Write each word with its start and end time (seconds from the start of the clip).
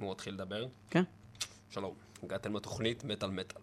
הוא 0.00 0.10
מתחיל 0.10 0.34
לדבר. 0.34 0.66
כן. 0.90 1.02
שלום, 1.70 1.94
הגעתם 2.22 2.56
לתוכנית 2.56 3.04
מטאל 3.04 3.30
מטאל. 3.30 3.62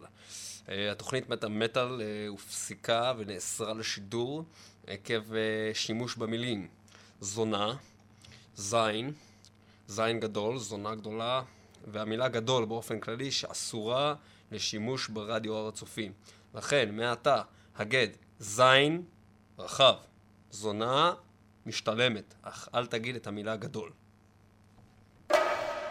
Uh, 0.66 0.70
התוכנית 0.92 1.28
מטאל 1.28 1.48
מטאל 1.48 2.00
uh, 2.00 2.28
הופסקה 2.28 3.12
ונאסרה 3.18 3.74
לשידור 3.74 4.44
עקב 4.86 5.32
uh, 5.32 5.36
שימוש 5.74 6.16
במילים 6.16 6.68
זונה, 7.20 7.76
זין, 8.56 9.12
זין 9.86 10.20
גדול, 10.20 10.58
זונה 10.58 10.94
גדולה, 10.94 11.42
והמילה 11.92 12.28
גדול 12.28 12.64
באופן 12.64 13.00
כללי 13.00 13.30
שאסורה 13.30 14.14
לשימוש 14.52 15.08
ברדיו 15.08 15.56
הר 15.56 15.68
הצופים. 15.68 16.12
לכן, 16.54 16.96
מעתה, 16.96 17.42
הגד 17.76 18.08
זין 18.38 19.02
רחב, 19.58 19.94
זונה 20.50 21.12
משתלמת, 21.66 22.34
אך 22.42 22.68
אל 22.74 22.86
תגיד 22.86 23.16
את 23.16 23.26
המילה 23.26 23.56
גדול. 23.56 23.90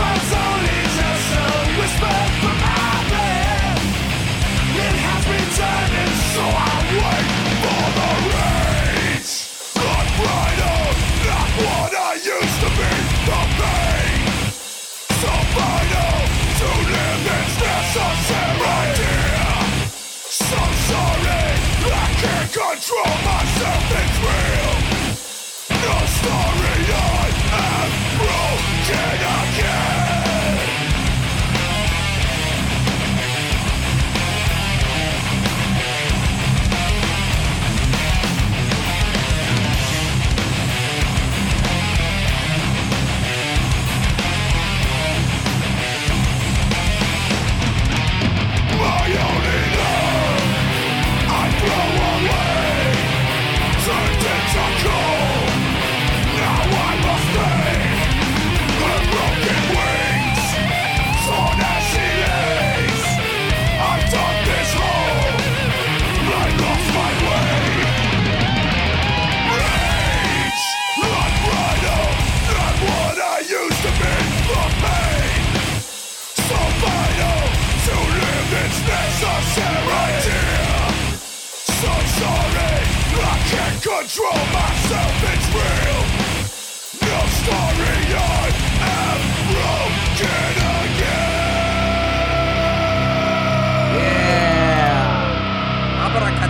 falls 0.04 0.43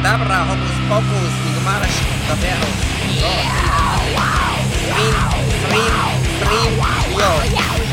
Abracadabra, 0.04 0.52
Hocus 0.52 0.76
Pocus, 0.86 1.32
Migmaras, 1.46 1.94
Taberros, 2.28 2.76
Frim, 4.92 5.14
Frim, 5.64 5.94
Frim, 6.40 6.72
Yo. 7.18 7.83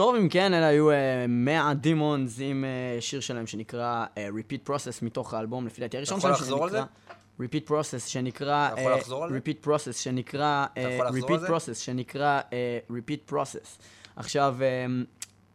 טוב, 0.00 0.14
אם 0.14 0.28
כן, 0.28 0.54
אלה 0.54 0.66
היו 0.66 0.88
100 1.28 1.74
דימונס 1.74 2.38
עם 2.40 2.64
אה, 2.64 3.00
שיר 3.00 3.20
שלהם 3.20 3.46
שנקרא 3.46 4.04
אה, 4.18 4.28
Repeat 4.28 4.68
Process 4.68 5.04
מתוך 5.04 5.34
האלבום, 5.34 5.66
לפי 5.66 5.80
דעתי 5.80 5.96
הראשון 5.96 6.18
אתה 6.18 6.22
שלהם, 6.22 6.34
יכול 6.34 6.44
לחזור 6.44 6.64
על 6.64 6.70
שנקרא... 6.70 6.84
Repeat 7.40 7.68
Process 7.70 8.08
שנקרא... 8.08 8.68
אתה 8.72 8.80
יכול 8.80 8.92
אה, 8.92 8.98
לחזור 8.98 9.24
על 9.24 9.30
זה? 9.30 9.38
Repeat 9.38 9.66
Process 9.66 9.92
שנקרא... 9.92 10.66
אתה 10.72 10.80
אה, 10.80 10.90
יכול 10.92 11.06
לחזור 11.06 11.30
על 11.32 11.36
Repeat 11.36 11.40
זה? 11.40 11.48
Process 11.48 11.74
שנקרא 11.74 12.40
אה, 12.52 12.78
Repeat 12.90 13.32
Process. 13.32 13.82
עכשיו, 14.16 14.56
אה, 14.60 14.86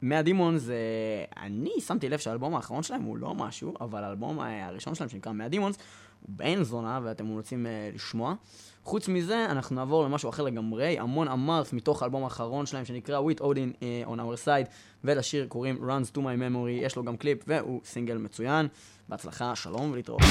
100 0.02 0.22
דימונס, 0.22 0.70
אני 1.38 1.82
שמתי 1.88 2.10
לב 2.10 2.20
שהאלבום 2.20 2.56
האחרון 2.56 2.84
שלהם 2.84 3.02
הוא 3.02 3.18
לא 3.18 3.34
משהו, 3.34 3.74
אבל 3.82 4.04
האלבום 4.04 4.40
אה, 4.40 4.68
הראשון 4.68 4.96
שלהם 4.96 5.10
שנקרא 5.10 5.32
100 5.32 5.48
דימונס, 5.48 5.78
הוא 6.22 6.30
באין 6.36 6.64
זונה 6.64 7.00
ואתם 7.04 7.28
רוצים 7.28 7.66
אה, 7.66 7.90
לשמוע. 7.94 8.36
חוץ 8.86 9.08
מזה, 9.08 9.46
אנחנו 9.50 9.76
נעבור 9.76 10.04
למשהו 10.04 10.30
אחר 10.30 10.44
לגמרי, 10.44 11.00
המון 11.00 11.28
אמרס 11.28 11.74
מתוך 11.74 12.02
האלבום 12.02 12.24
האחרון 12.24 12.66
שלהם 12.66 12.86
שנקרא 12.86 13.20
With 13.20 13.40
Odin 13.40 13.80
uh, 13.80 14.08
on 14.08 14.18
our 14.18 14.46
side, 14.46 14.70
ולשיר 15.04 15.46
קוראים 15.48 15.78
Runs 15.78 16.16
to 16.16 16.18
my 16.18 16.40
memory, 16.40 16.86
יש 16.86 16.96
לו 16.96 17.04
גם 17.04 17.18
קליפ 17.18 17.38
והוא 17.48 17.82
סינגל 17.86 18.18
מצוין. 18.18 18.68
בהצלחה, 19.10 19.56
שלום 19.56 19.92
ולהתראות. 19.92 20.22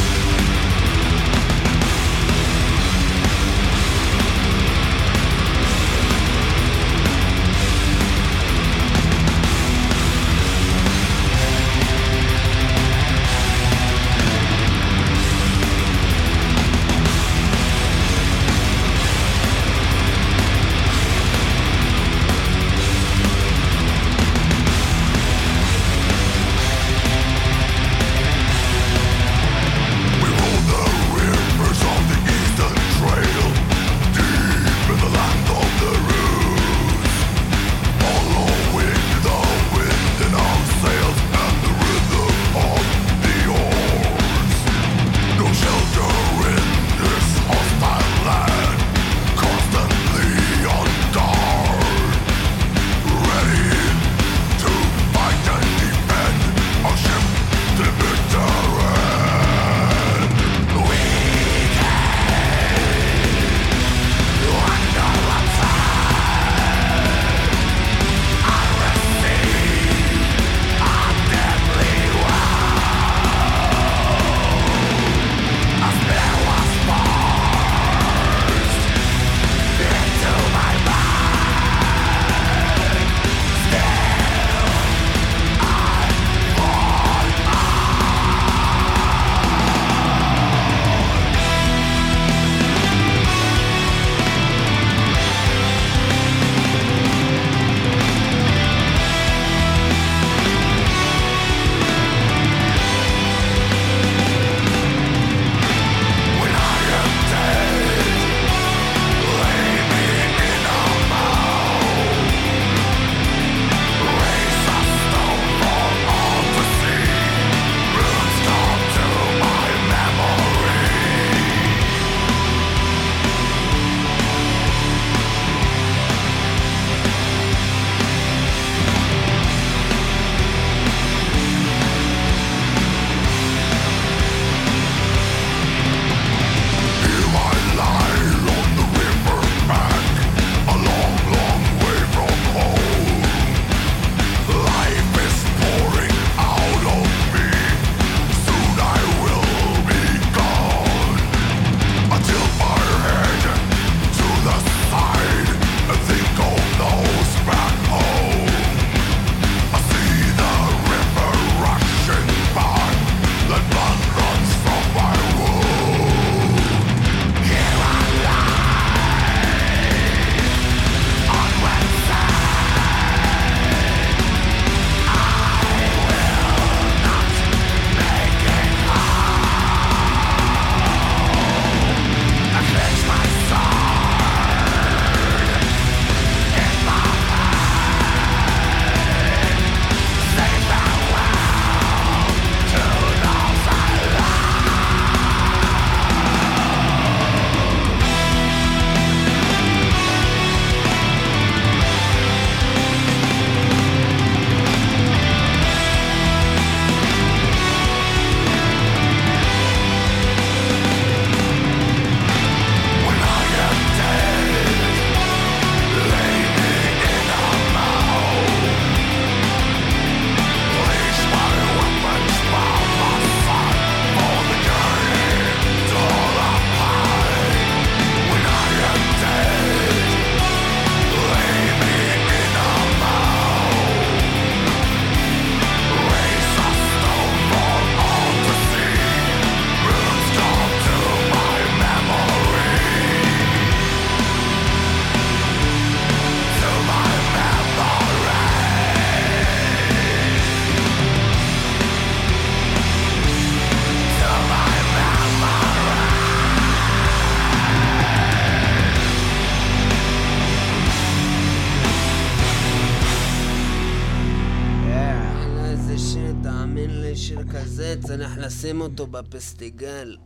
אותו 268.94 269.06
בפסטיגל. 269.06 270.16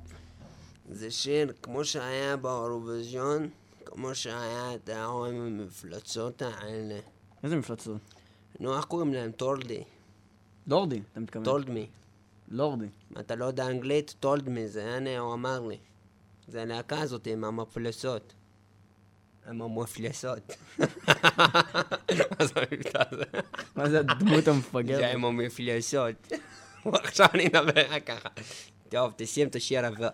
זה 0.91 1.11
שיר 1.11 1.53
כמו 1.63 1.85
שהיה 1.85 2.37
באירוויזיון, 2.37 3.49
כמו 3.85 4.15
שהיה 4.15 4.75
את 4.75 4.89
ההוא 4.89 5.27
עם 5.27 5.35
המפלצות 5.35 6.43
האלה. 6.43 7.01
איזה 7.43 7.57
מפלצות? 7.57 8.01
נו, 8.61 8.77
איך 8.77 8.85
קוראים 8.85 9.15
להם? 9.15 9.33
טולדי. 9.33 9.83
לורדי, 10.67 11.01
אתה 11.13 11.21
מתכוון. 11.21 11.45
Told 11.45 11.71
me. 11.71 11.87
לורדי. 12.49 12.87
אתה 13.21 13.35
לא 13.35 13.45
יודע 13.45 13.67
אנגלית? 13.67 14.15
Told 14.21 14.49
me 14.49 14.69
זה, 14.69 14.95
הנה 14.95 15.19
הוא 15.19 15.35
אמר 15.35 15.67
לי. 15.67 15.79
זה 16.49 16.63
הלהקה 16.63 17.01
הזאת 17.01 17.27
עם 17.27 17.45
המפלצות. 17.45 18.35
עם 19.49 19.63
המפלצות. 19.63 20.57
מה 23.77 23.89
זה 23.89 24.01
הדמות 24.01 24.49
המפגרת? 24.49 24.99
זה 24.99 25.13
עם 25.13 25.25
המפלסות. 25.25 26.33
עכשיו 26.95 27.27
אני 27.35 27.47
אדבר 27.47 27.83
רק 27.91 28.07
ככה. 28.07 28.29
טוב, 28.89 29.13
תשים 29.17 29.49
את 29.49 29.57
השיר 29.57 29.87
הבא. 29.87 30.09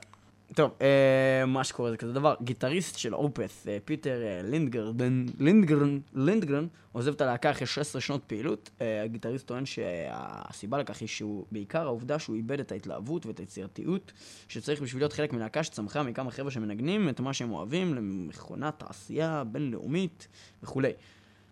טוב, 0.54 0.70
אה, 0.80 1.46
מה 1.46 1.64
שקורה 1.64 1.90
זה 1.90 1.96
כזה 1.96 2.12
דבר, 2.12 2.34
גיטריסט 2.42 2.98
של 2.98 3.14
Opeth, 3.14 3.68
אה, 3.68 3.78
פיטר 3.84 4.22
אה, 4.22 4.40
לינדגרן, 4.42 5.26
לינדגרן, 5.38 5.98
לינדגרן, 6.14 6.66
עוזב 6.92 7.12
את 7.12 7.20
הלהקה 7.20 7.50
אחרי 7.50 7.66
16 7.66 8.00
שנות 8.00 8.24
פעילות. 8.26 8.70
הגיטריסט 9.04 9.46
טוען 9.46 9.66
שהסיבה 9.66 10.78
לכך 10.78 11.00
היא 11.00 11.08
שהוא, 11.08 11.46
בעיקר 11.52 11.86
העובדה 11.86 12.18
שהוא 12.18 12.36
איבד 12.36 12.60
את 12.60 12.72
ההתלהבות 12.72 13.26
ואת 13.26 13.38
היצירתיות 13.38 14.12
שצריך 14.48 14.82
בשביל 14.82 15.02
להיות 15.02 15.12
חלק 15.12 15.32
מלהקה 15.32 15.62
שצמחה 15.64 16.02
מכמה 16.02 16.30
חבר'ה 16.30 16.50
שמנגנים 16.50 17.08
את 17.08 17.20
מה 17.20 17.32
שהם 17.32 17.52
אוהבים 17.52 17.94
למכונת 17.94 18.78
תעשייה 18.78 19.44
בינלאומית 19.44 20.28
וכולי. 20.62 20.92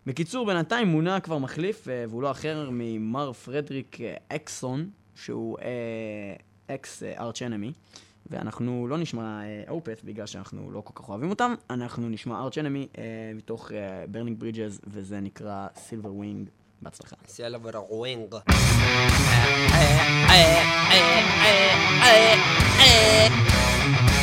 בקיצור, 0.06 0.46
בינתיים 0.46 0.88
מונה 0.88 1.20
כבר 1.20 1.38
מחליף, 1.38 1.88
והוא 2.08 2.22
לא 2.22 2.30
אחר 2.30 2.68
ממר 2.72 3.32
פרדריק 3.32 3.98
אקסון, 4.28 4.90
שהוא 5.14 5.58
אה, 5.58 6.74
אקס 6.74 7.02
Arch 7.02 7.42
Enemy. 7.42 7.72
ואנחנו 8.26 8.86
לא 8.88 8.98
נשמע 8.98 9.40
Opeth 9.68 10.00
בגלל 10.04 10.26
שאנחנו 10.26 10.70
לא 10.70 10.80
כל 10.80 10.92
כך 10.94 11.08
אוהבים 11.08 11.30
אותם, 11.30 11.54
אנחנו 11.70 12.08
נשמע 12.08 12.40
Arch 12.40 12.58
Enemy 12.58 12.88
מתוך 13.34 13.72
Burning 14.10 14.40
Bridges, 14.40 14.80
וזה 14.86 15.20
נקרא 15.20 15.66
Silverwing. 15.76 16.48
בהצלחה. 16.82 17.16
Silverwing. 17.26 18.34
Throwing 23.52 24.21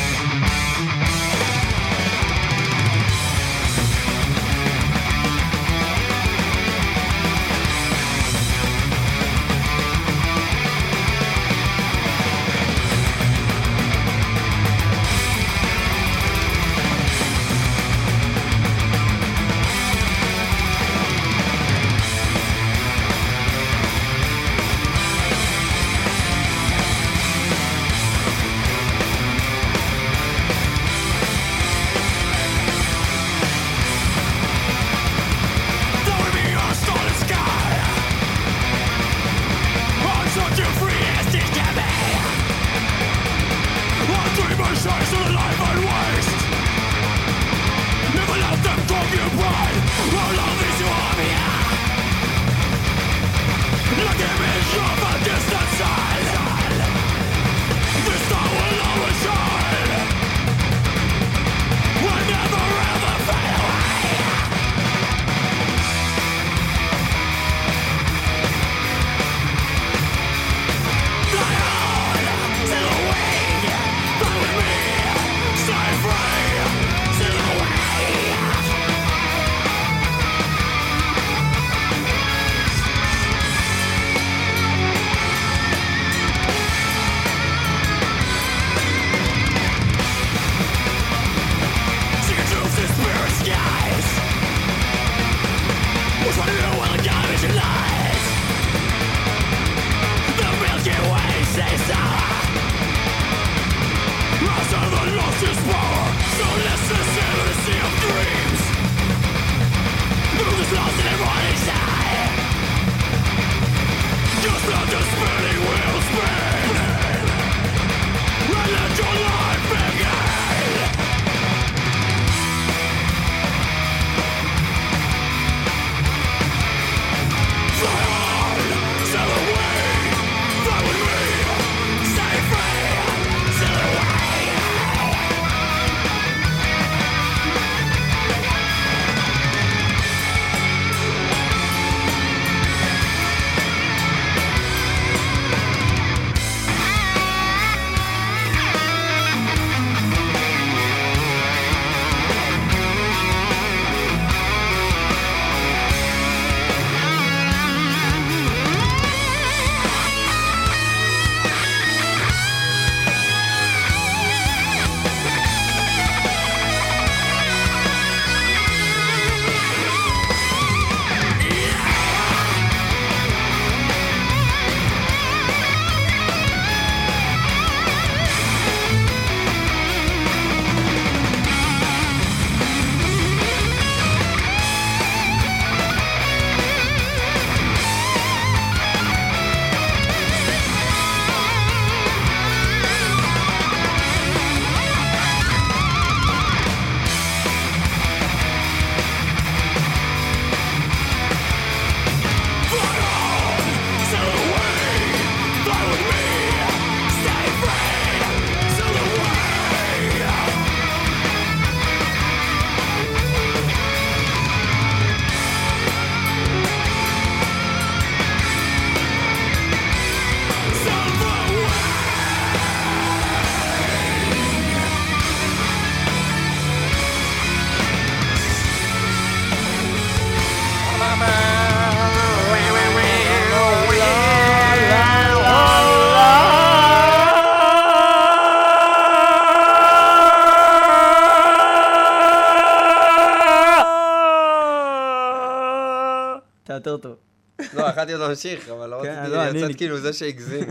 יכלתי 248.00 248.12
עוד 248.12 248.22
להמשיך, 248.22 248.68
אבל 248.68 248.90
לא 248.90 249.00
כן, 249.02 249.08
רציתי 249.18 249.30
לא, 249.36 249.48
אני- 249.48 249.62
לצאת 249.62 249.76
כאילו 249.76 249.98
זה 249.98 250.12
שהגזים. 250.12 250.64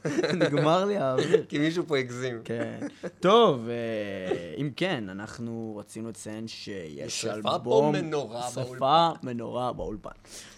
נגמר 0.40 0.84
לי 0.84 0.96
האוויר. 0.96 1.44
כי 1.48 1.58
מישהו 1.58 1.84
פה 1.86 1.98
הגזים. 1.98 2.40
כן. 2.44 2.78
טוב, 3.20 3.68
אה, 3.68 4.31
אם 4.62 4.70
כן, 4.76 5.04
אנחנו 5.08 5.76
רצינו 5.80 6.08
לציין 6.08 6.48
שיש 6.48 7.20
שרפה 7.20 7.42
פה 7.42 7.54
אלבום... 7.54 7.92
מנורה 7.92 8.50
שרפה 8.54 9.08
מנורה 9.22 9.72
באולפן. 9.72 10.10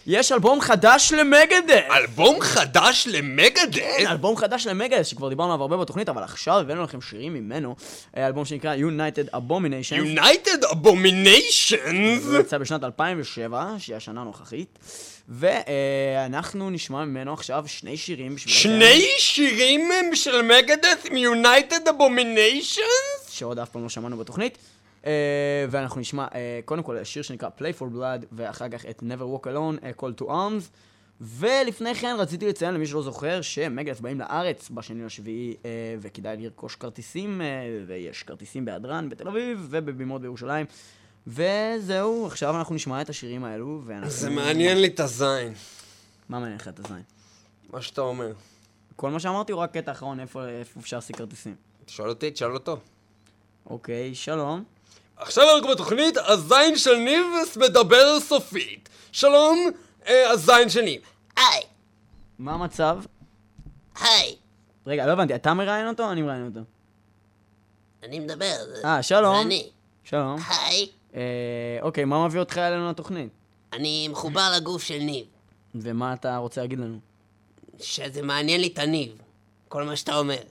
יש 0.06 0.32
אלבום 0.32 0.60
חדש 0.60 1.12
למגדס! 1.12 1.90
אלבום 1.96 2.40
חדש 2.40 3.08
למגדס? 3.10 3.74
כן, 3.74 4.06
אלבום 4.10 4.36
חדש 4.36 4.66
למגדס, 4.66 5.06
שכבר 5.06 5.28
דיברנו 5.28 5.52
עליו 5.52 5.62
הרבה 5.62 5.76
בתוכנית, 5.76 6.08
אבל 6.08 6.22
עכשיו 6.22 6.58
הבאנו 6.58 6.82
לכם 6.82 7.00
שירים 7.00 7.34
ממנו. 7.34 7.76
אה, 8.16 8.26
אלבום 8.26 8.44
שנקרא 8.44 8.76
United 8.76 9.34
Abomination. 9.34 10.18
United 10.18 10.64
Abominations? 10.64 12.26
הוא 12.26 12.40
יצא 12.40 12.58
בשנת 12.58 12.84
2007, 12.84 13.74
שהיא 13.78 13.96
השנה 13.96 14.20
הנוכחית. 14.20 14.78
ואנחנו 15.28 16.70
נשמע 16.70 17.04
ממנו 17.04 17.32
עכשיו 17.32 17.64
שני 17.66 17.96
שירים. 17.96 18.38
שני 18.38 19.04
שירים 19.18 19.90
של 20.14 20.42
מגדס 20.42 21.04
United 21.04 21.88
Abominations? 21.88 23.23
שעוד 23.34 23.58
אף 23.58 23.70
פעם 23.70 23.82
לא 23.82 23.88
שמענו 23.88 24.16
בתוכנית. 24.16 24.58
Uh, 25.02 25.06
ואנחנו 25.70 26.00
נשמע 26.00 26.26
uh, 26.26 26.32
קודם 26.64 26.82
כל 26.82 27.04
שיר 27.04 27.22
שנקרא 27.22 27.48
Play 27.58 27.80
for 27.80 27.94
Blood, 27.94 28.26
ואחר 28.32 28.68
כך 28.68 28.86
את 28.86 29.02
Never 29.02 29.22
Walk 29.22 29.46
Alone, 29.46 29.80
uh, 29.80 30.02
Call 30.02 30.20
to 30.20 30.24
Arms. 30.24 30.62
ולפני 31.20 31.94
כן 31.94 32.16
רציתי 32.18 32.48
לציין 32.48 32.74
למי 32.74 32.86
שלא 32.86 33.02
זוכר 33.02 33.40
שמגלס 33.42 34.00
באים 34.00 34.20
לארץ 34.20 34.70
בשני 34.70 35.04
לשביעי 35.04 35.54
uh, 35.62 35.66
וכדאי 36.00 36.36
לרכוש 36.36 36.76
כרטיסים, 36.76 37.40
uh, 37.40 37.44
ויש 37.86 38.22
כרטיסים 38.22 38.64
בהדרן 38.64 39.08
בתל 39.08 39.28
אביב 39.28 39.66
ובבימות 39.70 40.22
בירושלים. 40.22 40.66
וזהו, 41.26 42.26
עכשיו 42.26 42.58
אנחנו 42.58 42.74
נשמע 42.74 43.00
את 43.00 43.08
השירים 43.08 43.44
האלו, 43.44 43.82
ואנחנו... 43.84 44.10
זה 44.10 44.30
מעניין 44.30 44.80
לי 44.80 44.86
את 44.86 45.00
הזין, 45.00 45.54
מה 46.28 46.38
מעניין 46.38 46.56
לך 46.56 46.68
את 46.68 46.78
הזין? 46.78 47.02
מה 47.72 47.82
שאתה 47.82 48.00
אומר. 48.00 48.32
כל 48.96 49.10
מה 49.10 49.20
שאמרתי 49.20 49.52
הוא 49.52 49.60
רק 49.60 49.72
קטע 49.72 49.92
אחרון, 49.92 50.20
איפה, 50.20 50.48
איפה 50.48 50.80
אפשר 50.80 50.96
להשיג 50.96 51.16
כרטיסים. 51.16 51.54
תשאל 51.84 52.08
אותי, 52.08 52.30
תשאל 52.30 52.54
אותו. 52.54 52.78
אוקיי, 53.66 54.14
שלום. 54.14 54.64
עכשיו 55.16 55.44
אנחנו 55.56 55.68
בתוכנית 55.68 56.16
הזין 56.16 56.76
של 56.76 56.94
ניבס 56.96 57.56
מדבר 57.56 58.20
סופית. 58.20 58.88
שלום, 59.12 59.70
אה, 60.06 60.30
הזין 60.30 60.68
של 60.68 60.80
ניב. 60.80 61.00
היי, 61.36 61.62
מה 62.38 62.52
המצב? 62.52 62.98
היי, 64.00 64.36
רגע, 64.86 65.06
לא 65.06 65.12
הבנתי, 65.12 65.34
אתה 65.34 65.54
מראיין 65.54 65.88
אותו 65.88 66.02
או 66.02 66.12
אני 66.12 66.22
מראיין 66.22 66.46
אותו? 66.46 66.60
אני 68.02 68.20
מדבר. 68.20 68.56
אה, 68.84 69.02
שלום. 69.02 69.34
זה 69.34 69.40
אני. 69.42 69.70
שלום. 70.04 70.36
היי, 70.48 70.88
אה, 71.14 71.20
אוקיי, 71.82 72.04
מה 72.04 72.26
מביא 72.26 72.40
אותך 72.40 72.58
אלינו 72.58 72.90
לתוכנית? 72.90 73.28
אני 73.72 74.08
מחובר 74.08 74.52
לגוף 74.56 74.82
של 74.82 74.98
ניב. 74.98 75.26
ומה 75.74 76.12
אתה 76.12 76.36
רוצה 76.36 76.60
להגיד 76.60 76.78
לנו? 76.78 76.98
שזה 77.80 78.22
מעניין 78.22 78.60
לי 78.60 78.66
את 78.66 78.78
הניב. 78.78 79.12
כל 79.68 79.82
מה 79.82 79.96
שאתה 79.96 80.18
אומר. 80.18 80.42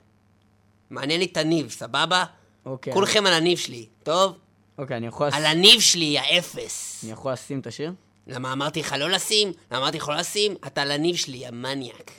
מעניין 0.90 1.20
לי 1.20 1.26
את 1.26 1.38
הניב, 1.38 1.70
סבבה? 1.70 2.26
אוקיי. 2.66 2.94
כולכם 2.94 3.26
על 3.26 3.34
הניב 3.34 3.58
שלי, 3.58 3.86
טוב? 4.04 4.38
אוקיי, 4.78 4.98
אני 4.98 5.08
יכול. 5.08 5.30
על 5.34 5.46
הניב 5.46 5.82
שלי, 5.82 6.20
האפס. 6.20 7.00
אני 7.04 7.12
יכול 7.12 7.34
לשים 7.34 7.60
את 7.60 7.68
השיר? 7.68 7.92
למה 8.28 8.54
אמרתי 8.54 8.80
לך 8.80 8.96
לא 9.00 9.10
לשים? 9.10 9.52
למה 9.72 9.80
אמרתי 9.82 9.98
לך 9.98 10.10
לא 10.10 10.16
לשים? 10.16 10.56
אתה 10.68 10.82
על 10.82 10.92
הניב 10.92 11.16
שלי, 11.16 11.46
המניאק. 11.46 12.12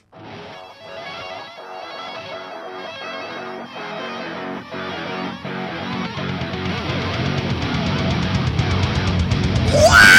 Anybody 9.75 10.14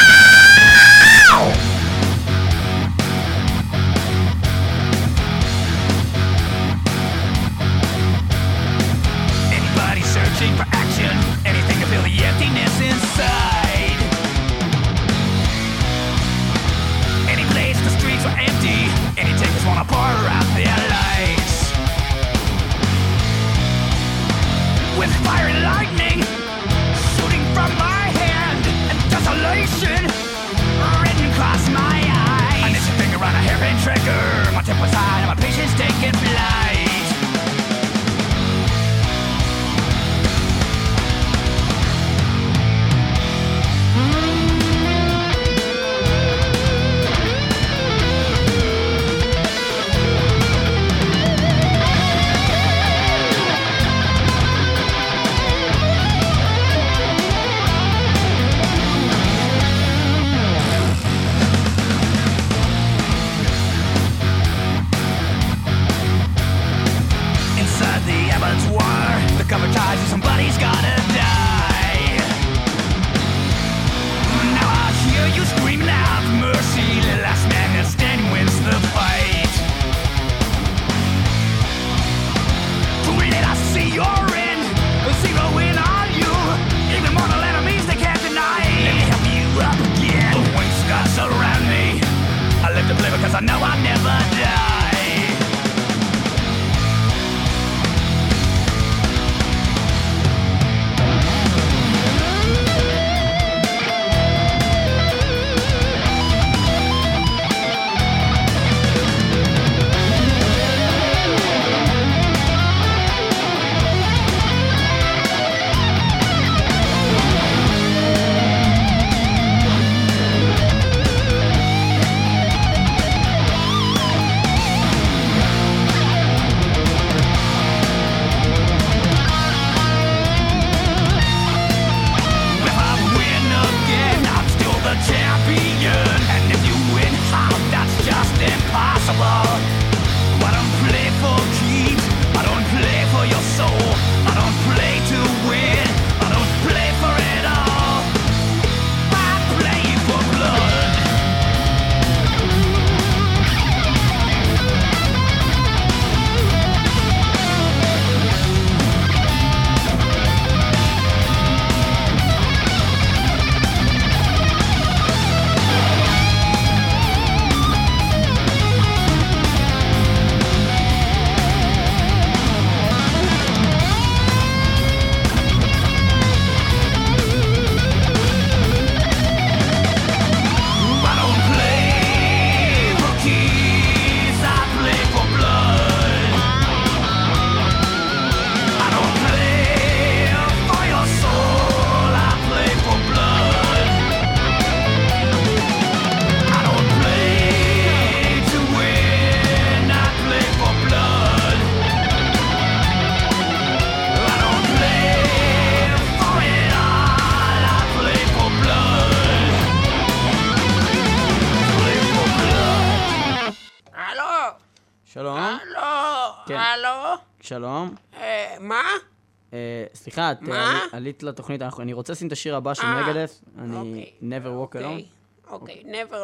סליחה, 220.16 220.32
את 220.32 220.50
אה, 220.50 220.80
עלית 220.92 221.24
לתוכנית, 221.24 221.62
אני 221.80 221.94
רוצה 221.94 222.14
לשים 222.14 222.28
את 222.28 222.32
השיר 222.32 222.56
הבא 222.56 222.74
של 222.74 222.84
אה, 222.84 223.04
מגדס, 223.04 223.42
אני 223.58 223.76
אוקיי. 223.78 224.12
never 224.22 224.46
walk 224.46 224.76
אוקיי. 224.76 224.82
alone. 224.82 225.52
אוקיי, 225.52 225.84
never, 225.86 226.16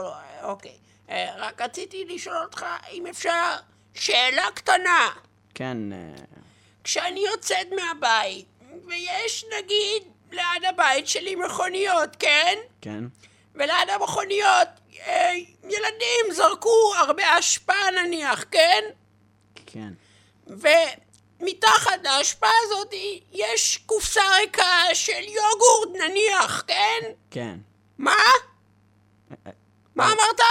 אוקיי. 0.44 0.76
אה, 1.10 1.34
רק 1.38 1.62
רציתי 1.62 2.06
לשאול 2.10 2.36
אותך 2.44 2.66
אם 2.92 3.08
אפשר 3.08 3.56
שאלה 3.94 4.46
קטנה. 4.54 5.10
כן. 5.56 5.78
כשאני 6.84 7.24
יוצאת 7.34 7.68
מהבית, 7.76 8.46
ויש 8.88 9.46
נגיד 9.58 10.04
ליד 10.32 10.70
הבית 10.70 11.08
שלי 11.08 11.36
מכוניות, 11.36 12.16
כן? 12.20 12.58
כן. 12.82 13.04
וליד 13.56 13.90
המכוניות 13.96 14.68
ילדים 15.64 16.34
זרקו 16.34 16.94
הרבה 16.98 17.40
אשפה 17.40 17.74
נניח, 18.04 18.46
כן? 18.52 18.84
כן. 19.66 19.94
מתחת 21.42 22.04
להשפעה 22.04 22.52
הזאת 22.64 22.94
יש 23.32 23.80
קופסה 23.86 24.22
ריקה 24.40 24.84
של 24.94 25.24
יוגורט 25.24 25.90
נניח, 25.94 26.64
כן? 26.68 27.12
כן. 27.32 27.58
מה? 27.98 28.16
מה 29.96 30.06
אה, 30.06 30.12
אמרת? 30.12 30.42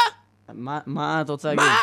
מה, 0.48 0.78
מה 0.86 1.20
את 1.20 1.30
רוצה 1.30 1.48
להגיד? 1.48 1.64
מה? 1.64 1.80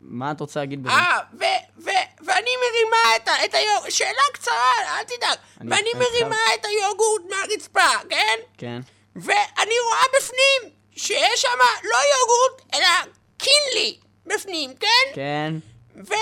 מה 0.00 0.30
את 0.30 0.40
רוצה 0.40 0.60
להגיד 0.60 0.86
אה, 0.86 0.92
בזה? 0.92 1.02
אה, 1.02 1.18
ו... 1.32 1.44
ו... 1.84 1.90
ואני 2.26 2.50
מרימה 2.56 3.16
את, 3.16 3.28
ה, 3.28 3.44
את 3.44 3.54
היוגורט, 3.54 3.90
שאלה 3.90 4.22
קצרה, 4.32 4.72
אל 4.98 5.04
תדאג. 5.04 5.38
ואני 5.70 5.90
מרימה 5.96 6.36
את 6.54 6.64
היוגורט 6.64 7.22
מהרצפה, 7.30 8.08
כן? 8.10 8.38
כן. 8.58 8.80
ואני 9.16 9.74
רואה 9.88 10.04
בפנים 10.18 10.72
שיש 10.96 11.42
שם 11.42 11.58
לא 11.84 11.98
יוגורט, 12.18 12.74
אלא 12.74 13.12
קינלי 13.38 13.98
בפנים, 14.26 14.74
כן? 14.76 15.14
כן. 15.14 15.54
ו... 15.96 16.14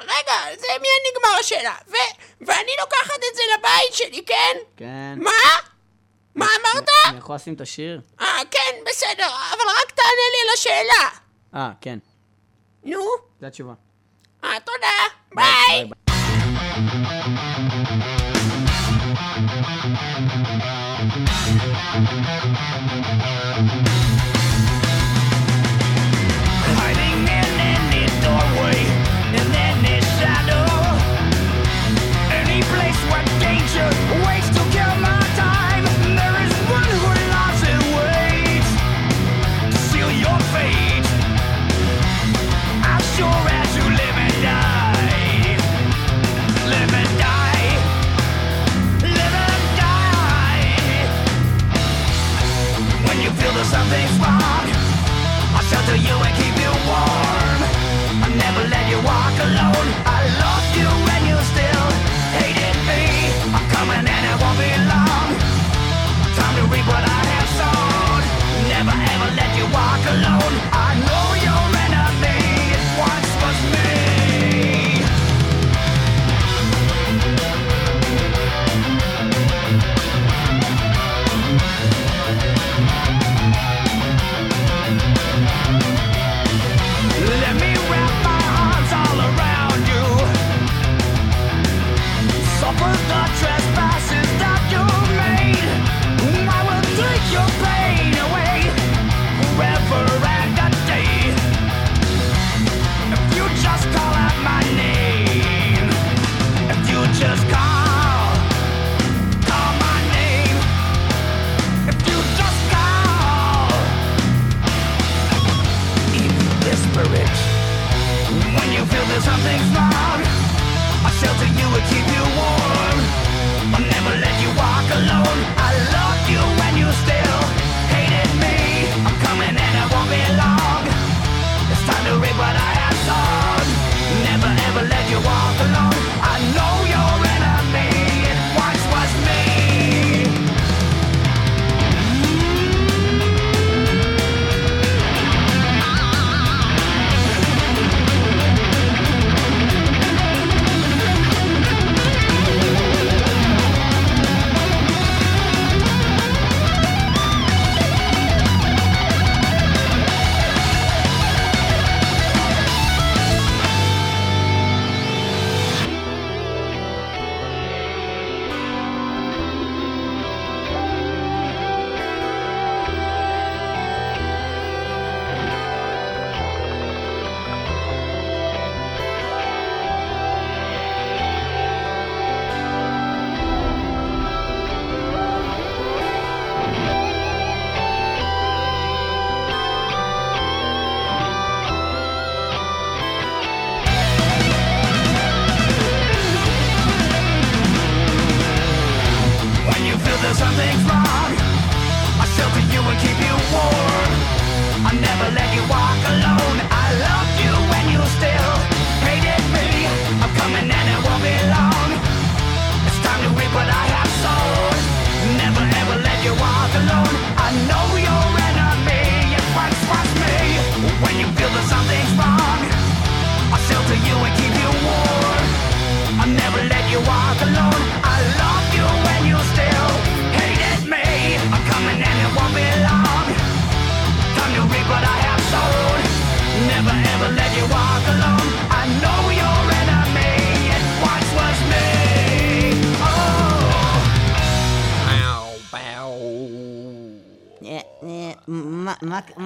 רגע, 0.00 0.56
זה 0.58 0.66
מי 0.80 0.88
נגמר 1.10 1.38
השאלה. 1.40 1.74
ו... 1.88 1.94
ואני 2.40 2.72
לוקחת 2.80 3.16
את 3.30 3.36
זה 3.36 3.42
לבית 3.58 3.94
שלי, 3.94 4.24
כן? 4.26 4.56
כן. 4.76 5.14
מה? 5.16 5.30
מה 6.34 6.46
אמרת? 6.60 6.88
אני 7.06 7.18
יכול 7.18 7.34
לשים 7.34 7.54
את 7.54 7.60
השיר? 7.60 8.00
אה, 8.20 8.40
כן, 8.50 8.76
בסדר, 8.86 9.26
אבל 9.26 9.70
רק 9.82 9.90
תענה 9.90 10.26
לי 10.32 10.48
על 10.48 10.54
השאלה. 10.54 11.08
אה, 11.54 11.70
כן. 11.80 11.98
נו? 12.84 13.00
זו 13.40 13.46
התשובה. 13.46 13.74
אה, 14.44 14.60
תודה. 14.60 14.86
ביי. 15.34 15.44
ביי. 15.68 15.84
ביי. 15.84 16.92
ביי. 17.04 17.15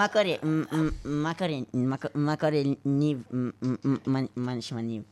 מה- 0.01 0.09
קורה? 0.09 0.35
מה 1.05 1.35
קורה? 1.35 1.55
מה 2.15 2.37
קורה, 2.37 2.53
ניב? 2.85 3.23
מה 4.37 4.55
נשמע 4.55 4.81
ניב? 4.81 5.03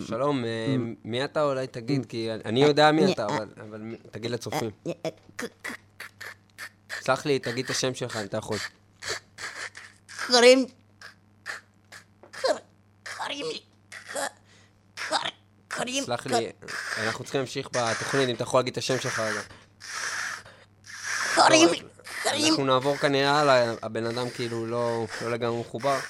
שלום, 0.00 0.44
אה, 0.44 0.76
מי 1.04 1.24
אתה 1.24 1.42
אולי 1.42 1.66
תגיד? 1.66 2.06
כי 2.06 2.28
אני 2.44 2.62
יודע 2.62 2.92
מי 2.92 3.12
אתה, 3.12 3.26
אה, 3.26 3.36
אבל- 3.36 3.80
תגיד 4.10 4.30
לצופים. 4.30 4.70
אה, 4.86 4.92
סלח 7.00 7.26
לי, 7.26 7.38
תגיד 7.38 7.64
את 7.64 7.70
השם 7.70 7.94
שלך, 7.94 8.16
אם 8.16 8.24
אתה 8.24 8.36
יכול. 8.36 8.56
קוראים... 10.26 10.66
קור- 12.40 12.58
קוראים 13.16 13.46
לי... 13.52 13.60
קוראים... 15.76 16.04
סלח 16.04 16.26
לי, 16.26 16.50
אנחנו 17.06 17.24
צריכים 17.24 17.38
להמשיך 17.40 17.68
בתוכנית, 17.72 18.28
אם 18.28 18.34
אתה 18.34 18.42
יכול 18.42 18.60
להגיד 18.60 18.72
את 18.72 18.78
השם 18.78 18.98
שלך. 19.00 19.22
קוראים 21.34 21.68
לי... 21.72 21.82
קוראים... 22.30 22.48
אנחנו 22.50 22.64
נעבור 22.64 22.96
כנראה 22.96 23.40
הלאה, 23.40 23.74
הבן 23.82 24.06
אדם 24.06 24.30
כאילו 24.30 24.66
לא 24.66 25.06
לא 25.22 25.30
לגמרי 25.30 25.60
מחובר. 25.60 25.96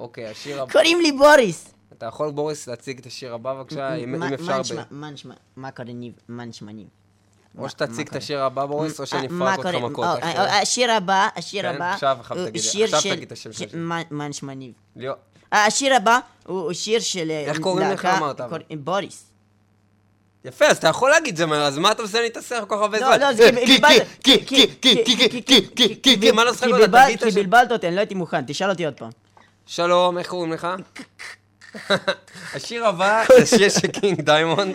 אוקיי, 0.00 0.26
השיר 0.26 0.62
הבא. 0.62 0.72
קוראים 0.72 1.00
לי 1.00 1.12
בוריס. 1.12 1.68
אתה 1.92 2.06
יכול, 2.06 2.30
בוריס, 2.30 2.68
להציג 2.68 2.98
את 2.98 3.06
השיר 3.06 3.34
הבא 3.34 3.54
בבקשה, 3.54 3.94
אם 3.94 4.22
אפשר, 4.22 4.60
מה 4.90 5.10
נשמע? 5.10 5.34
מה 5.56 5.70
קורה 5.70 5.92
ניב? 5.92 6.12
מה 6.28 6.44
נשמע 6.44 6.72
ניב? 6.72 6.86
או 7.58 7.68
שתציג 7.68 8.08
את? 8.08 8.16
השיר 8.16 8.42
הבא, 8.42 8.66
בוריס, 8.66 8.98
או 8.98 9.02
אה, 9.02 9.06
שאני 9.06 9.26
אפרק 9.26 9.58
אותך? 9.58 9.74
מכות. 9.74 10.04
אה, 10.04 10.22
אה, 10.22 10.60
השיר 10.62 10.92
הבא, 10.92 11.28
השיר 11.36 11.62
כן, 11.62 11.74
הבא, 11.74 11.92
עכשיו 11.92 12.18
תגיד, 13.14 13.22
את 13.22 13.32
השם 13.32 13.52
של. 13.52 13.66
מה- 14.10 14.28
נשמע 14.28 14.54
ניב? 14.54 14.72
השיר 15.52 15.94
הבא 15.94 16.18
הוא 16.46 16.72
שיר 16.72 17.00
של... 17.00 17.30
איך 17.30 17.58
קוראים 17.60 17.90
לך, 17.90 18.04
אמרת, 18.04 18.40
בוריס. 18.78 19.30
יפה, 20.46 20.66
אז 20.66 20.76
אתה 20.76 20.88
יכול 20.88 21.10
להגיד 21.10 21.36
זה 21.36 21.44
אז 21.44 21.78
מה 21.78 21.92
אתה 21.92 22.02
עושה 22.02 22.20
לי 22.20 22.26
את 22.26 22.36
הסרט 22.36 22.68
כל 22.68 22.74
כך 22.76 22.80
הרבה 22.82 23.00
לא, 23.00 23.06
זמן? 23.06 23.20
לא, 23.20 23.32
זה 23.34 23.50
כי-. 23.66 23.66
כי- 23.66 23.80
כי- 24.24 24.46
כי- 24.46 24.66
כי- 24.80 25.04
כי- 25.04 25.04
כי- 25.04 25.42
כי- 25.42 25.66
כי- 25.76 26.00
כי- 26.02 26.20
כי- 26.20 26.30
מה 26.30 26.44
לא 26.44 26.54
שחק 26.54 26.64
כי 26.64 26.72
אותה? 26.72 26.84
כי. 27.24 27.30
בלבלת 27.30 27.72
אותי, 27.72 27.86
אני 27.88 27.94
לא 27.96 28.00
הייתי 28.00 28.14
מוכן, 28.14 28.44
תשאל 28.46 28.70
אותי 28.70 28.84
עוד 28.84 28.94
פעם. 28.94 29.10
שלום, 29.66 30.18
איך 30.18 30.26
קוראים 30.28 30.52
לך? 30.52 30.68
השיר 32.54 32.86
הבא 32.86 33.24
זה 33.38 33.46
שיר 33.46 33.68
של 33.68 33.86
קינג 33.86 34.20
דיימונד, 34.20 34.74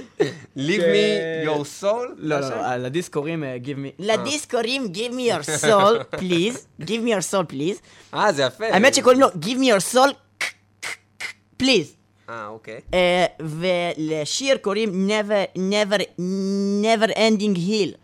Leave 0.58 0.82
me 0.82 1.46
your 1.48 1.84
soul. 1.84 2.08
לא, 2.18 2.40
לא? 2.40 2.50
לא, 2.50 2.76
לדיסק 2.76 3.14
קוראים 3.14 3.44
אה, 3.44 3.58
Give 3.66 3.78
me... 3.78 3.90
לדיסק 4.10 4.52
קוראים 4.52 4.92
Give 4.94 5.12
me 5.14 5.34
your 5.34 5.62
soul, 5.64 6.18
please. 6.20 6.84
Give 6.86 7.02
me 7.06 7.10
your 7.10 7.32
soul, 7.34 7.54
please. 7.54 7.80
אה, 8.14 8.32
זה 8.32 8.44
יפה. 8.44 8.66
האמת 8.68 8.96
שקוראים 8.96 9.20
לו 9.20 9.28
Give 9.28 9.58
me 9.62 9.66
your 9.76 9.96
soul, 9.96 10.14
please. 11.64 12.01
אה, 12.32 12.48
אוקיי. 12.48 12.82
אה, 12.94 13.26
ולשיר 13.40 14.58
קוראים 14.58 15.10
never, 15.10 15.58
never, 15.58 16.02
never 16.84 17.10
ending 17.12 17.58
hill. 17.58 17.98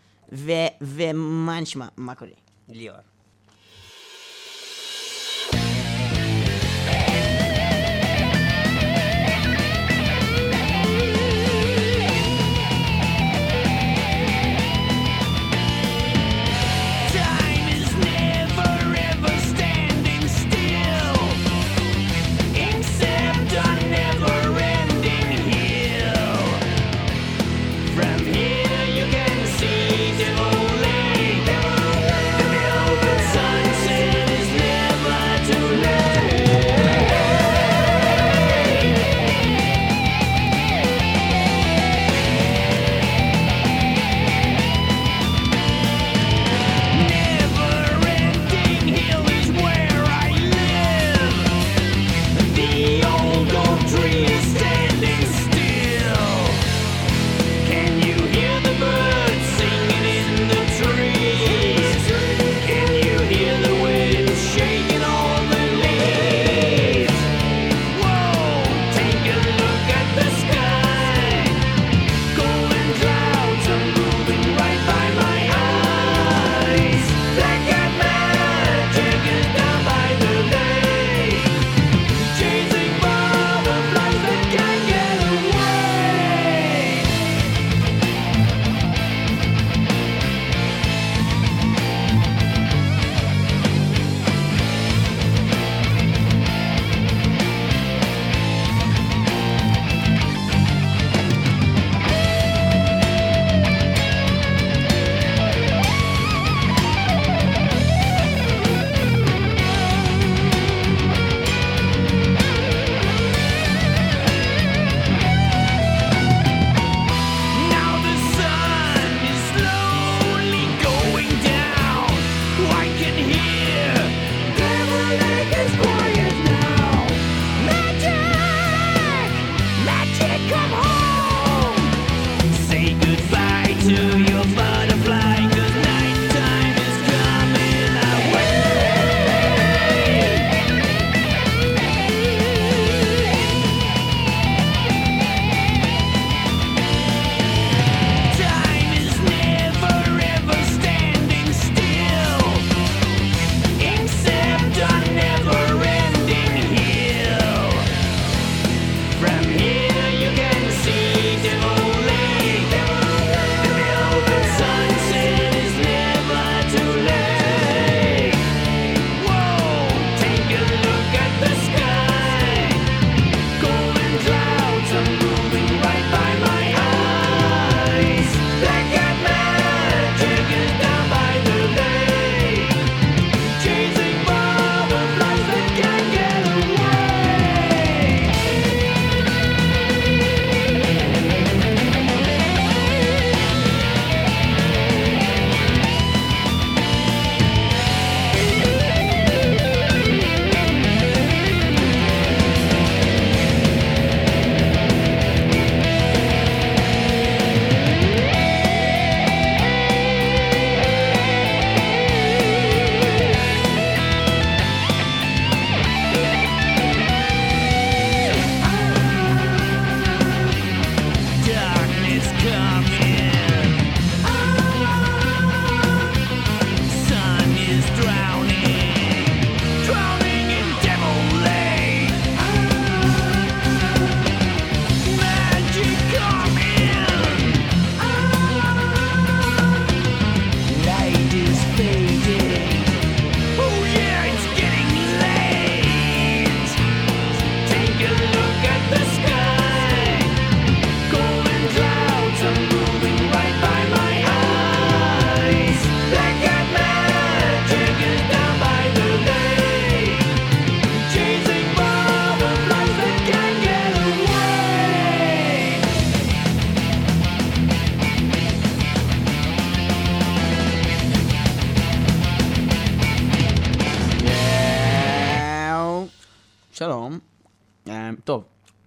ומה 0.81 1.59
נשמע? 1.59 1.87
מה 1.97 2.15
קורה? 2.15 2.31
ליאור. 2.69 2.97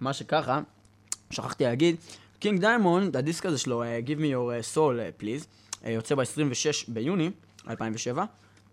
מה 0.01 0.13
שככה, 0.13 0.59
שכחתי 1.31 1.63
להגיד, 1.63 1.95
קינג 2.39 2.61
דיימונד, 2.61 3.17
הדיסק 3.17 3.45
הזה 3.45 3.57
שלו, 3.57 3.83
אה, 3.83 3.99
Give 4.05 4.19
me 4.19 4.23
your 4.23 4.73
uh, 4.73 4.75
soul 4.75 4.77
uh, 4.77 5.23
please, 5.23 5.45
אה, 5.85 5.91
יוצא 5.91 6.15
ב-26 6.15 6.23
ביוני 6.87 7.31
2007, 7.69 8.25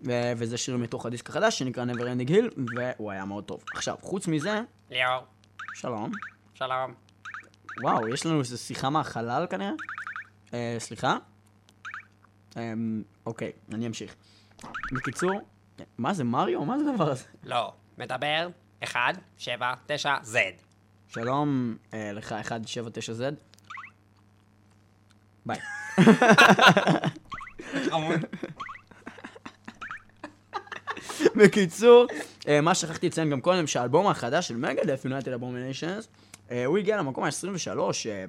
ו- 0.06 0.32
וזה 0.36 0.56
שיר 0.58 0.76
מתוך 0.76 1.06
הדיסק 1.06 1.30
החדש 1.30 1.58
שנקרא 1.58 1.84
Never 1.84 2.00
Ending 2.00 2.30
Hill, 2.30 2.60
והוא 2.76 3.10
היה 3.10 3.24
מאוד 3.24 3.44
טוב. 3.44 3.64
עכשיו, 3.74 3.96
חוץ 4.02 4.26
מזה, 4.28 4.60
ליאור, 4.90 5.24
שלום. 5.74 6.10
שלום. 6.54 6.94
וואו, 7.82 8.08
יש 8.08 8.26
לנו 8.26 8.38
איזו 8.40 8.58
שיחה 8.58 8.90
מהחלל 8.90 9.46
כנראה? 9.50 9.72
אה, 10.54 10.76
סליחה? 10.78 11.16
אה, 12.56 12.72
אוקיי, 13.26 13.52
אני 13.72 13.86
אמשיך. 13.86 14.14
בקיצור, 14.92 15.40
מה 15.98 16.14
זה 16.14 16.24
מריו? 16.24 16.64
מה 16.64 16.78
זה 16.78 16.90
הדבר 16.90 17.10
הזה? 17.10 17.24
לא, 17.44 17.72
מדבר, 17.98 18.48
1, 18.84 19.14
7, 19.38 19.74
9, 19.86 20.16
Z. 20.24 20.36
שלום 21.08 21.76
אה, 21.94 22.12
לך 22.12 22.32
179Z. 22.32 23.22
ביי. 25.46 25.58
בקיצור, 31.36 32.06
אה, 32.48 32.60
מה 32.60 32.74
שכחתי 32.74 33.06
לציין 33.06 33.30
גם 33.30 33.40
קודם, 33.40 33.66
שהאלבום 33.66 34.06
החדש 34.06 34.48
של 34.48 34.56
מגדף, 34.56 35.06
United 35.06 35.40
Abominations, 35.40 36.06
אה, 36.50 36.64
הוא 36.64 36.78
הגיע 36.78 36.96
למקום 36.96 37.24
ה-23 37.24 37.78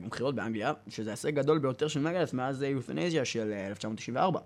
במכירות 0.01 0.35
באנגליה, 0.35 0.73
שזה 0.89 1.09
ההישג 1.09 1.35
גדול 1.35 1.59
ביותר 1.59 1.87
של 1.87 1.99
מגדף 1.99 2.33
מאז 2.33 2.63
יות'נזיה 2.63 3.25
של 3.25 3.51
אה, 3.51 3.67
1994. 3.67 4.39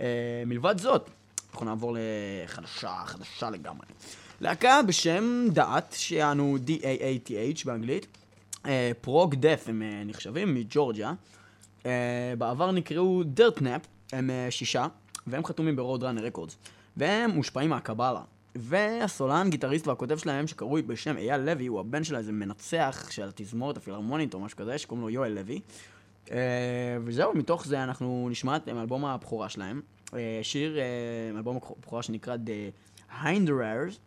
אה, 0.00 0.42
מלבד 0.46 0.78
זאת, 0.78 1.10
אנחנו 1.50 1.66
נעבור 1.66 1.96
לחדשה, 1.98 3.02
חדשה 3.06 3.50
לגמרי. 3.50 3.86
להקה 4.42 4.80
בשם 4.82 5.46
Daath, 5.52 5.92
שיענו 5.98 6.56
D-A-A-T-H 6.66 7.62
באנגלית, 7.64 8.06
אה, 8.66 8.90
prog 9.00 9.34
death 9.34 9.64
הם 9.68 9.82
אה, 9.82 10.02
נחשבים, 10.04 10.54
מג'ורג'יה. 10.54 11.12
אה, 11.86 12.34
בעבר 12.38 12.70
נקראו 12.70 13.22
Dirtnap, 13.24 13.80
הם 14.12 14.30
שישה, 14.50 14.86
והם 15.26 15.44
חתומים 15.44 15.76
ב 15.76 16.04
Roadrunner 16.04 16.24
Records. 16.24 16.56
והם 16.96 17.30
מושפעים 17.30 17.70
מהקבלה. 17.70 18.20
והסולן, 18.54 19.50
גיטריסט 19.50 19.86
והכותב 19.86 20.18
שלהם, 20.18 20.46
שקרוי 20.46 20.82
בשם 20.82 21.16
אייל 21.16 21.40
לוי, 21.40 21.66
הוא 21.66 21.80
הבן 21.80 22.04
של 22.04 22.16
איזה 22.16 22.32
מנצח 22.32 23.06
של 23.10 23.28
התזמורת 23.28 23.76
הפילהרמונית 23.76 24.34
או 24.34 24.40
משהו 24.40 24.58
כזה, 24.58 24.78
שקוראים 24.78 25.02
לו 25.02 25.10
יואל 25.10 25.32
לוי. 25.32 25.60
וזהו, 27.04 27.34
מתוך 27.34 27.66
זה 27.66 27.84
אנחנו 27.84 28.28
נשמע 28.30 28.56
את 28.56 28.68
מאלבום 28.68 29.04
הבכורה 29.04 29.48
שלהם. 29.48 29.80
שיר, 30.42 30.78
מאלבום 31.34 31.56
הבכורה 31.56 32.02
שנקרא 32.02 32.36
The 32.36 33.12
Hinderers, 33.24 33.98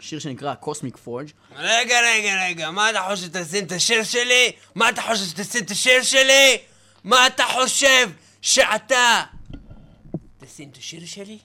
שיר 0.00 0.18
שנקרא 0.18 0.54
Cosmic 0.62 0.96
Forge. 1.06 1.32
רגע, 1.56 2.00
רגע, 2.00 2.44
רגע, 2.46 2.70
מה 2.70 2.90
אתה 2.90 3.06
חושב 3.10 3.26
שתשים 3.26 3.64
את 3.64 3.72
השיר 3.72 4.04
שלי? 4.04 4.52
מה 4.74 4.88
אתה 4.88 5.02
חושב 5.02 5.24
שתשים 5.24 5.64
את 5.64 5.70
השיר 5.70 6.02
שלי? 6.02 6.58
מה 7.04 7.26
אתה 7.26 7.44
חושב 7.44 8.10
שאתה... 8.42 9.22
תשים 10.38 10.68
את 10.72 10.76
השיר 10.76 11.06
שלי? 11.06 11.38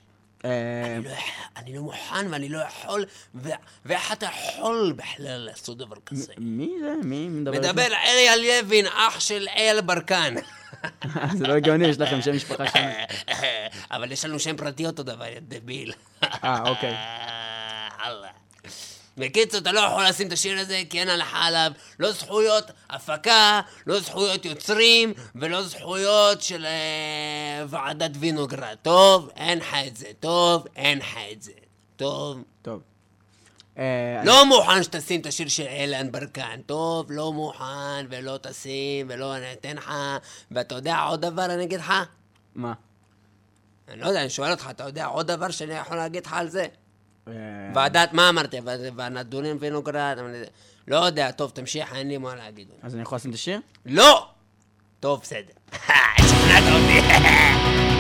אה, 0.46 0.96
אני 0.96 1.04
לא 1.04 1.12
אני 1.58 1.76
לא 1.76 1.82
מוכן 1.82 2.26
ואני 2.32 2.50
לא 2.50 2.60
יכול, 2.60 3.06
ואיך 3.86 4.12
אתה 4.12 4.26
יכול 4.26 4.94
בכלל 4.96 5.38
לעשות 5.38 5.78
דבר 5.78 5.96
כזה? 6.06 6.34
מי 6.38 6.72
זה? 6.82 6.94
מי 7.04 7.28
מדבר? 7.28 7.60
מדבר 7.60 7.88
אריאל 7.94 8.39
לוין, 8.39 8.86
אח 8.88 9.20
של 9.20 9.48
אייל 9.56 9.82
ברקן. 9.82 10.36
זה 11.38 11.48
לא 11.48 11.54
הגיוני, 11.54 11.88
יש 11.88 12.00
לכם 12.00 12.22
שם 12.22 12.36
משפחה 12.36 12.68
שם. 12.68 12.89
אבל 13.96 14.12
יש 14.12 14.26
לנו 14.26 14.39
שם 14.39 14.58
פרטי 14.58 14.86
אותו 14.86 15.04
דבר, 15.04 15.26
דביל. 15.42 15.94
אה, 16.24 16.70
אוקיי. 16.70 16.96
אללה. 18.06 18.33
בקיצור, 19.17 19.60
אתה 19.60 19.71
לא 19.71 19.80
יכול 19.80 20.06
לשים 20.06 20.28
את 20.28 20.34
השיר 20.34 20.60
הזה 20.60 20.82
כי 20.89 20.99
אין 20.99 21.10
הלכה 21.10 21.45
עליו 21.45 21.71
לא 21.99 22.12
זכויות 22.12 22.71
הפקה, 22.89 23.62
לא 23.88 23.99
זכויות 23.99 24.45
יוצרים 24.45 25.13
ולא 25.36 25.63
זכויות 25.63 26.41
של 26.41 26.65
אה, 26.65 27.65
ועדת 27.67 28.12
וינוגרד. 28.19 28.76
טוב, 28.82 29.30
אין 29.36 29.60
לך 29.60 29.76
את 29.88 29.97
זה. 29.97 30.08
טוב, 30.19 30.67
אין 30.76 30.99
לך 30.99 31.17
את 31.32 31.41
זה. 31.41 31.52
טוב. 31.95 32.43
טוב. 32.62 32.82
אה, 33.78 34.21
לא 34.26 34.45
מוכן 34.45 34.84
שתשים 34.84 35.21
את 35.21 35.26
השיר 35.26 35.47
של 35.47 35.65
אילן 35.67 36.12
ברקן. 36.12 36.60
טוב, 36.65 37.12
לא 37.12 37.34
מוכן 37.34 38.06
ולא 38.10 38.39
תשים 38.41 39.06
ולא 39.10 39.36
אני 39.36 39.54
אתן 39.54 39.76
לך. 39.76 39.91
ואתה 40.52 40.76
יודע 40.76 40.99
עוד 40.99 41.21
דבר 41.21 41.45
אני 41.45 41.63
אגיד 41.63 41.80
לך? 41.80 41.93
מה? 42.56 42.73
אני 43.88 44.02
לא 44.02 44.08
יודע, 44.08 44.21
אני 44.21 44.30
שואל 44.30 44.52
אותך, 44.52 44.67
אתה 44.69 44.84
יודע 44.84 45.06
עוד 45.06 45.28
דבר 45.28 45.52
שאני 45.52 45.73
יכול 45.73 45.97
להגיד 45.97 46.26
לך 46.26 46.34
על 46.34 46.49
זה? 46.49 46.65
אה, 47.27 47.33
ועדת, 47.75 48.13
מה 48.13 48.29
אמרתי? 48.29 48.57
והנדונים 48.95 49.57
וינוגרד, 49.59 50.15
אבל- 50.19 50.43
לא 50.88 50.97
יודע, 51.05 51.31
טוב, 51.31 51.51
תמשיך, 51.51 51.93
אין 51.95 52.07
לי 52.07 52.17
מה 52.17 52.36
להגיד. 52.36 52.67
אז 52.81 52.93
אני 52.93 53.01
יכול 53.01 53.15
לשים 53.15 53.31
את 53.31 53.36
השיר? 53.36 53.59
לא! 53.86 54.27
טוב, 54.99 55.21
בסדר. 55.21 55.53
שכנעת 56.27 56.63
אותי. 56.73 56.99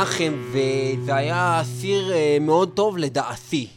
מנחם, 0.00 0.34
וזה 0.52 1.14
היה 1.16 1.60
סיר 1.64 2.12
אה, 2.12 2.36
מאוד 2.40 2.70
טוב 2.74 2.98
לדעתי. 2.98 3.68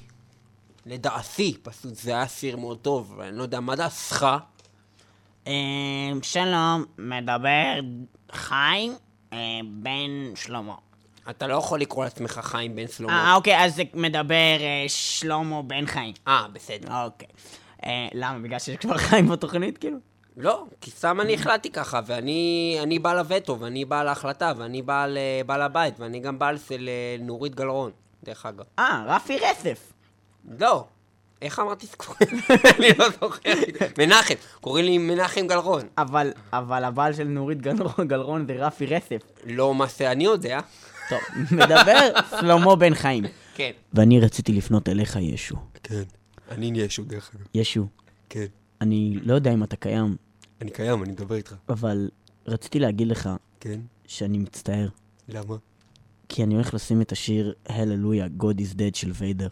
לדעתי, 0.85 1.57
פשוט 1.63 1.95
זה 1.95 2.11
היה 2.11 2.27
סיר 2.27 2.57
מאוד 2.57 2.77
טוב, 2.77 3.19
אני 3.19 3.37
לא 3.37 3.43
יודע 3.43 3.59
מה 3.59 3.75
דעתך. 3.75 4.27
אה, 5.47 5.53
שלום, 6.21 6.85
מדבר 6.97 7.79
חיים 8.31 8.93
אה, 9.33 9.37
בן 9.73 10.35
שלמה. 10.35 10.75
אתה 11.29 11.47
לא 11.47 11.55
יכול 11.55 11.79
לקרוא 11.79 12.03
לעצמך 12.03 12.39
חיים 12.43 12.75
בן 12.75 12.81
אה, 12.81 12.87
סלומו. 12.87 13.13
אוקיי, 13.35 13.65
אז 13.65 13.75
זה 13.75 13.83
מדבר 13.93 14.57
אה, 14.59 14.85
שלמה 14.87 15.61
בן 15.61 15.85
חיים. 15.85 16.13
אה, 16.27 16.45
בסדר. 16.53 17.03
אוקיי. 17.03 17.27
אה, 17.85 18.07
למה? 18.13 18.39
בגלל 18.39 18.59
שיש 18.59 18.75
כבר 18.75 18.97
חיים 18.97 19.27
בתוכנית, 19.27 19.77
כאילו? 19.77 19.97
לא, 20.37 20.65
כי 20.81 20.91
סתם 20.91 21.21
אני 21.21 21.33
החלטתי 21.33 21.69
ככה, 21.69 21.99
ואני 22.05 22.77
אני 22.83 22.99
בעל 22.99 23.19
הווטו, 23.19 23.59
ואני 23.59 23.85
בעל 23.85 24.07
ההחלטה, 24.07 24.53
ואני 24.57 24.81
בעל, 24.81 25.17
אה, 25.17 25.41
בעל 25.45 25.61
הבית, 25.61 25.99
ואני 25.99 26.19
גם 26.19 26.39
בעל 26.39 26.57
של 26.57 26.89
אה, 26.89 27.23
נורית 27.25 27.55
גלרון, 27.55 27.91
דרך 28.23 28.45
אגב. 28.45 28.63
אה, 28.79 29.03
רפי 29.07 29.37
רצף. 29.37 29.93
לא. 30.59 30.85
איך 31.41 31.59
אמרתי 31.59 31.87
שקוראים? 31.87 32.39
אני 32.77 32.87
לא 32.99 33.09
זוכר. 33.09 33.53
מנחם, 33.97 34.33
קוראים 34.61 34.85
לי 34.85 34.97
מנחם 34.97 35.47
גלרון. 35.47 35.81
אבל, 35.97 36.31
אבל 36.53 36.83
הבעל 36.83 37.13
של 37.13 37.23
נורית 37.23 37.61
גלרון, 37.61 38.07
גלרון 38.07 38.45
זה 38.47 38.53
רפי 38.65 38.85
רצף. 38.85 39.21
לא 39.45 39.75
מה 39.75 39.89
שאני 39.89 40.23
יודע. 40.23 40.59
טוב, 41.09 41.19
מדבר 41.51 42.09
שלמה 42.39 42.75
בן 42.75 42.93
חיים. 42.93 43.23
כן. 43.55 43.71
ואני 43.93 44.19
רציתי 44.19 44.53
לפנות 44.53 44.89
אליך, 44.89 45.17
ישו. 45.21 45.55
כן. 45.83 46.03
אני 46.51 46.71
ישו, 46.75 47.03
דרך 47.03 47.31
אגב. 47.35 47.45
ישו, 47.53 47.87
כן. 48.29 48.45
אני 48.81 49.19
לא 49.23 49.33
יודע 49.33 49.53
אם 49.53 49.63
אתה 49.63 49.75
קיים, 49.75 50.15
אני 50.63 50.71
קיים, 50.71 51.03
אני 51.03 51.11
מדבר 51.11 51.35
איתך. 51.35 51.55
אבל 51.69 52.09
רציתי 52.47 52.79
להגיד 52.79 53.07
לך 53.07 53.29
כן? 53.59 53.79
שאני 54.07 54.37
מצטער. 54.37 54.89
למה? 55.29 55.55
כי 56.29 56.43
אני 56.43 56.53
הולך 56.53 56.73
לשים 56.73 57.01
את 57.01 57.11
השיר 57.11 57.53
הללויה, 57.65 58.27
God 58.39 58.57
is 58.59 58.73
Dead 58.75 58.95
של 58.95 59.11
ויידר. 59.13 59.47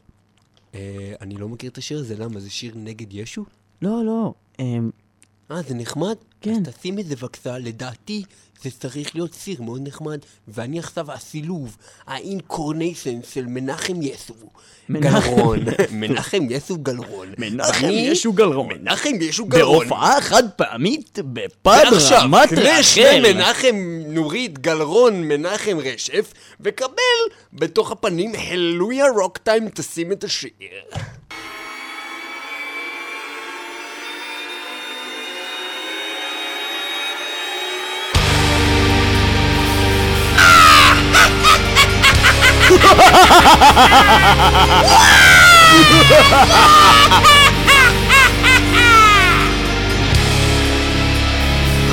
אה, 0.76 1.14
אני 1.22 1.36
לא 1.36 1.49
מכיר 1.49 1.70
את 1.70 1.78
השיר 1.78 1.99
הזה, 1.99 2.18
למה? 2.18 2.39
זה 2.39 2.49
שיר 2.49 2.74
נגד 2.76 3.14
ישו? 3.14 3.45
לא, 3.82 4.05
לא, 4.05 4.34
אמ, 4.59 4.89
אה, 5.52 5.62
זה 5.68 5.74
נחמד? 5.76 6.16
כן. 6.41 6.52
אז 6.52 6.58
תשים 6.58 6.99
את 6.99 7.06
זה 7.06 7.16
בבקשה, 7.16 7.58
לדעתי 7.58 8.24
זה 8.64 8.70
צריך 8.80 9.16
להיות 9.16 9.34
סיר 9.34 9.62
מאוד 9.62 9.88
נחמד, 9.88 10.20
ואני 10.47 10.80
עכשיו 10.80 11.12
הסילוב, 11.12 11.78
האינקורניישן 12.08 13.20
של 13.32 13.45
מנחם 13.45 14.02
יסו. 14.02 14.34
גלרון. 14.91 15.60
מנחם 15.91 16.43
יסו 16.49 16.78
גלרון. 16.78 17.28
מנחם 17.38 17.88
ישו 17.89 18.34
גלרון. 18.34 18.68
מנחם 18.74 19.10
ישו 19.22 19.45
גלרון. 19.45 19.80
בהופעה 19.80 20.22
חד 20.22 20.43
פעמית 20.56 21.20
ועכשיו, 21.66 22.20
רמת 22.24 22.49
רחל. 22.52 23.34
מנחם 23.34 23.76
נורית 24.08 24.60
גלרון 24.60 25.24
מנחם 25.24 25.78
רשף, 25.84 26.34
וקבל 26.62 27.22
בתוך 27.54 27.91
הפנים 27.91 28.32
הללויה 28.38 29.06
רוק 29.16 29.38
טיים 29.38 29.70
תשים 29.70 30.12
את 30.12 30.24
השיר. 30.24 30.49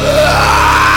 으아! 0.00 0.87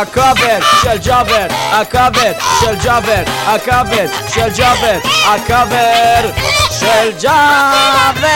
הכבד 0.00 0.60
של 0.82 0.98
ג'אבר, 0.98 1.46
הכבד 1.50 2.32
של 2.60 2.74
ג'אבר, 2.84 3.22
הכבד 3.46 4.06
של 4.34 4.48
ג'אבר, 4.56 4.98
הכבד 5.24 6.30
של 6.80 7.12
ג'אבר. 7.20 8.28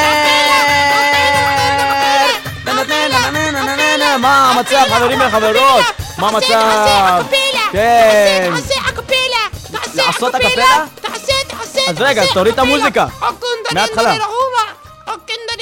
מה 4.19 4.51
המצב, 4.51 4.85
חברים 4.95 5.21
וחברות? 5.21 5.85
מה 6.19 6.29
המצב? 6.29 7.25
כן. 7.73 8.53
לעשות 9.95 10.33
תעשה, 10.33 10.63
אז 11.89 12.01
רגע, 12.01 12.23
תוריד 12.35 12.53
את. 12.53 12.59
המוזיקה. 12.59 13.07
מההתחלה. 13.73 14.15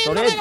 תוריד. 0.04 0.40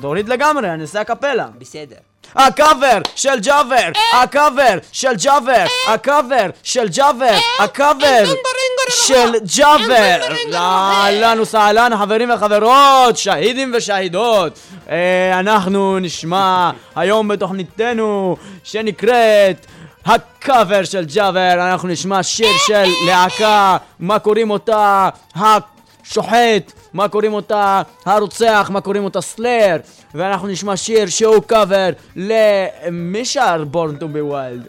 תוריד 0.00 0.28
לגמרי, 0.28 0.70
אני 0.70 0.82
אעשה 0.82 1.00
אקפלה. 1.00 1.46
בסדר. 1.58 2.09
הקאבר 2.34 2.98
של 3.14 3.40
ג'אבר! 3.40 3.88
הקאבר 4.12 4.78
של 4.92 5.14
ג'אבר! 5.16 5.64
הקאבר 5.88 6.46
של 6.62 6.88
ג'אבר! 6.88 7.38
הקאבר 7.58 8.24
של 8.88 9.32
ג'אבר! 9.56 10.18
אהלן 10.54 11.40
וסהלן 11.40 11.96
חברים 11.98 12.30
וחברות, 12.34 13.16
שהידים 13.16 13.72
ושהידות! 13.76 14.58
אה, 14.90 15.38
אנחנו 15.40 15.98
נשמע 15.98 16.70
היום 16.96 17.28
בתוכניתנו 17.28 18.36
שנקראת 18.64 19.66
הקאבר 20.06 20.84
של 20.84 21.04
ג'אבר, 21.04 21.52
אנחנו 21.52 21.88
נשמע 21.88 22.22
שיר 22.22 22.56
של 22.66 22.88
להקה, 23.06 23.76
מה 24.00 24.18
קוראים 24.18 24.50
אותה? 24.50 25.08
השוחט, 25.36 26.72
מה 26.92 27.08
קוראים 27.08 27.32
אותה? 27.32 27.82
הרוצח, 28.06 28.70
מה 28.72 28.80
קוראים 28.80 29.04
אותה? 29.04 29.20
Slayer, 29.20 29.76
ואנחנו 30.14 30.48
נשמע 30.48 30.76
שיר 30.76 31.06
שהוא 31.08 31.42
קאבר 31.42 31.90
למי 32.16 33.24
שר 33.24 33.64
Born 33.64 33.96
to 33.96 34.08
Be 34.08 34.20
Wild? 34.20 34.66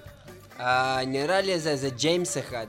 אה, 0.59 0.99
נראה 1.07 1.41
לי 1.41 1.59
זה 1.59 1.89
ג'יימס 1.89 2.37
אחד. 2.37 2.65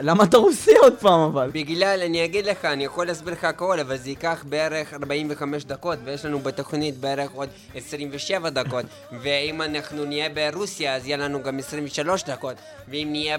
למה 0.00 0.24
אתה 0.24 0.36
רוסי 0.36 0.76
עוד 0.76 0.94
פעם 1.00 1.20
אבל? 1.20 1.50
בגלל, 1.52 2.00
אני 2.04 2.24
אגיד 2.24 2.46
לך, 2.46 2.64
אני 2.64 2.84
יכול 2.84 3.06
להסביר 3.06 3.32
לך 3.32 3.44
הכל, 3.44 3.80
אבל 3.80 3.96
זה 3.96 4.10
ייקח 4.10 4.44
בערך 4.48 4.94
45 4.94 5.64
דקות, 5.64 5.98
ויש 6.04 6.24
לנו 6.24 6.38
בתוכנית 6.38 6.96
בערך 6.96 7.30
עוד 7.32 7.48
27 7.74 8.50
דקות, 8.50 8.84
ואם 9.22 9.62
אנחנו 9.62 10.04
נהיה 10.04 10.28
ברוסיה, 10.28 10.96
אז 10.96 11.06
יהיה 11.06 11.16
לנו 11.16 11.42
גם 11.42 11.58
23 11.58 12.22
דקות, 12.22 12.56
ואם 12.88 13.08
נהיה 13.10 13.36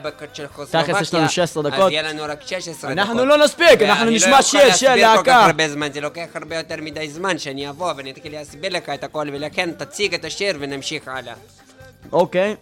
16 1.04 1.64
אז. 1.64 1.92
יהיה 1.92 2.02
לנו 2.02 2.24
רק 2.24 2.42
16 2.48 2.92
דקות. 2.94 3.08
אנחנו 3.08 3.26
לא 3.26 3.38
נספיק, 3.38 3.82
אנחנו 3.82 4.06
ואני 4.06 4.16
נשמע 4.16 4.32
לא 4.32 4.42
שיר 4.42 4.60
יכול 4.60 4.74
של 4.74 4.96
להסביר 4.96 5.18
כל 5.18 5.22
כך 5.24 5.28
להקה. 5.28 5.46
הרבה 5.46 5.70
זמן, 5.70 5.92
זה 5.92 6.02
לוקח 6.02 6.28
הרבה 6.36 6.56
יותר 6.56 6.76
מדי 6.82 7.10
זמן 7.10 7.38
שאני 7.38 7.70
אבוא 7.70 7.94
ואני 7.98 8.12
אתחיל 8.12 8.32
להסביר 8.32 8.74
לך 8.74 8.90
את 8.90 9.04
הכל, 9.04 9.28
ולכן 9.34 9.70
תציג 9.78 10.14
את 10.14 10.26
השיר 10.26 10.56
ונמשיך 10.60 11.08
הלאה. 11.08 11.34
אוקיי. 12.12 12.50
אמ, 12.50 12.56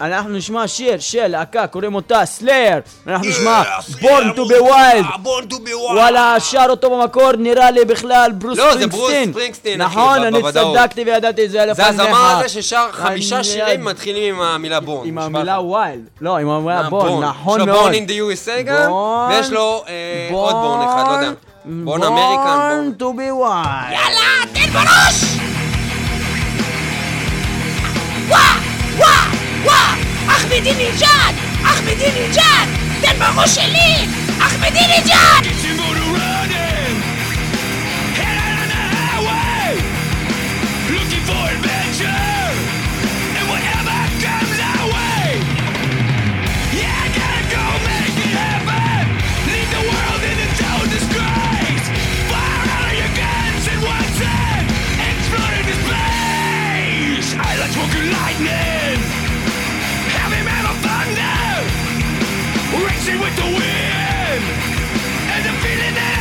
אנחנו 0.00 0.30
נשמע 0.30 0.68
שיר 0.68 0.98
של 0.98 1.26
להקה, 1.26 1.66
קוראים 1.66 1.94
אותה 1.94 2.24
Slayer, 2.24 2.78
אנחנו 3.06 3.28
נשמע 3.28 3.62
Born 4.00 4.32
to 4.36 4.44
Be 4.44 4.54
Wild! 4.58 5.04
וואלה, 5.94 6.40
שר 6.40 6.66
אותו 6.68 6.90
במקור, 6.90 7.32
נראה 7.32 7.70
לי 7.70 7.84
בכלל 7.84 8.32
ברוס 8.34 8.58
לא, 8.58 8.76
זה 8.76 8.86
ברוס 8.86 9.10
אחי, 9.10 9.76
נכון, 9.76 10.22
אני. 10.22 10.42
צדקתי 10.52 11.04
וידעתי 11.04 11.44
את 11.44 11.50
זה 11.50 11.58
זה 11.58 11.66
לפניך. 11.66 11.88
הזמר 11.88 12.36
הזה 12.38 12.48
ששר 12.48 12.88
חמישה 12.92 13.44
שירים 13.44 13.84
מתחילים 13.84 14.34
עם 14.34 14.40
המילה 14.40 14.80
born. 14.80 15.08
עם 15.08 15.18
המילה. 15.18 15.60
wild. 15.60 16.08
לא, 16.20 16.36
עם 16.36 16.48
המילה 16.48 16.82
born, 16.82 17.24
נכון 17.24 17.60
יש 17.60 17.66
לו 17.66 17.72
מאוד. 17.72 17.78
Born 17.78 17.94
in 17.94 18.06
the 18.06 18.20
USA 18.20 18.62
גם, 18.64 18.92
ויש 19.30 19.50
לו 19.50 19.84
אה, 19.88 20.28
עוד 20.32 20.54
born 20.54 20.80
אחד, 20.88 21.04
לא 21.08 21.12
יודע. 21.12 21.30
Born 21.64 22.02
American, 22.02 22.76
born. 22.76 22.92
To 22.92 23.12
be 23.12 23.30
wild. 23.30 23.66
יאללה, 23.92 24.52
תן 24.52 24.70
בראש! 24.72 25.24
וואה! 28.28 28.53
וואה! 30.43 30.43
וואה! 30.43 30.43
אחמדינג'אד! 30.43 31.35
אחמדינג'אד! 31.63 32.67
תן 33.01 33.19
בראש 33.19 33.55
שלי! 33.55 34.07
אחמדינג'אד! 34.39 35.43
Get 35.43 35.63
your 35.63 35.75
motor 35.77 36.07
running. 36.17 36.95
Head 38.19 38.37
out 38.45 38.57
on 38.63 38.67
the 38.73 38.81
highway. 38.95 39.71
Looking 40.95 41.23
for 41.29 41.43
adventure. 41.55 42.25
And 43.37 43.45
whatever 43.51 43.97
comes 44.23 44.57
our 44.71 44.85
way. 44.95 45.27
Yeah, 46.79 47.05
I 47.05 47.07
gotta 47.19 47.43
go 47.55 47.63
make 47.89 48.17
it 48.25 48.31
happen. 48.41 49.01
Leave 49.47 49.69
the 49.77 49.83
world 49.91 50.21
in 50.31 50.37
its 50.45 50.59
own 50.71 50.85
disgrace. 50.95 51.85
Fire 52.31 52.65
out 52.75 52.87
of 52.91 52.95
your 53.01 53.13
guns 53.21 53.63
and 53.71 53.79
what's 53.87 54.19
it? 54.19 54.63
Explode 55.09 55.53
into 55.59 55.75
space. 55.83 57.29
I 57.47 57.51
like 57.61 57.71
smoking 57.75 58.07
lightning. 58.17 58.72
Racing 63.04 63.20
with 63.20 63.36
the 63.36 63.42
wind 63.42 64.44
And 65.28 65.44
the 65.44 65.52
feeling 65.60 65.94
that 65.94 66.13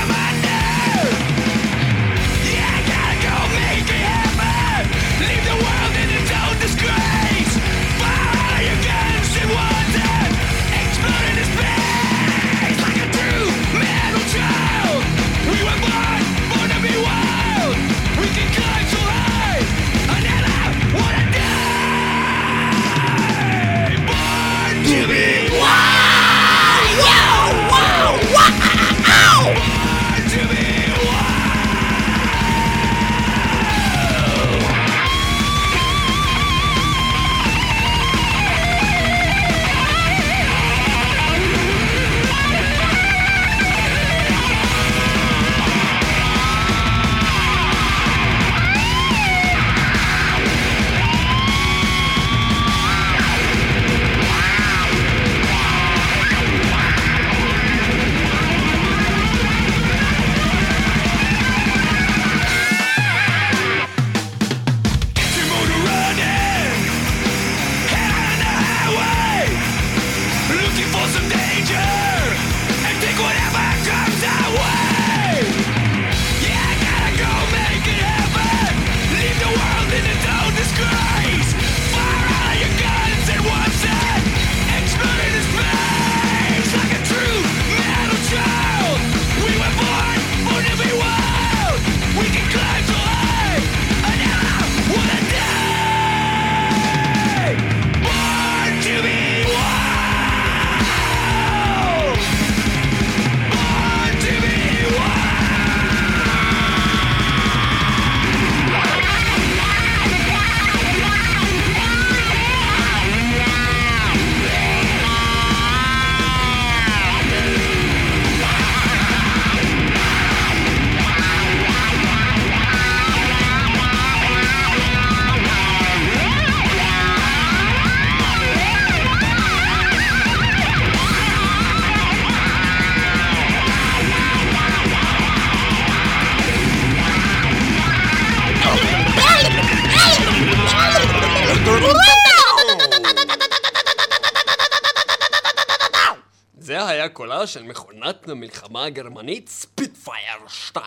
היה 147.04 147.10
קולה 147.10 147.48
של 147.48 147.64
מכונת 147.64 148.30
המלחמה 148.30 148.86
הגרמנית 148.86 149.50
ספיטפייר 149.50 150.48
2. 150.48 150.86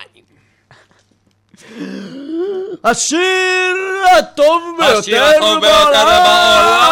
השיר 2.84 3.76
הטוב 4.18 4.62
ביותר 4.78 5.58
בעולם! 5.60 6.84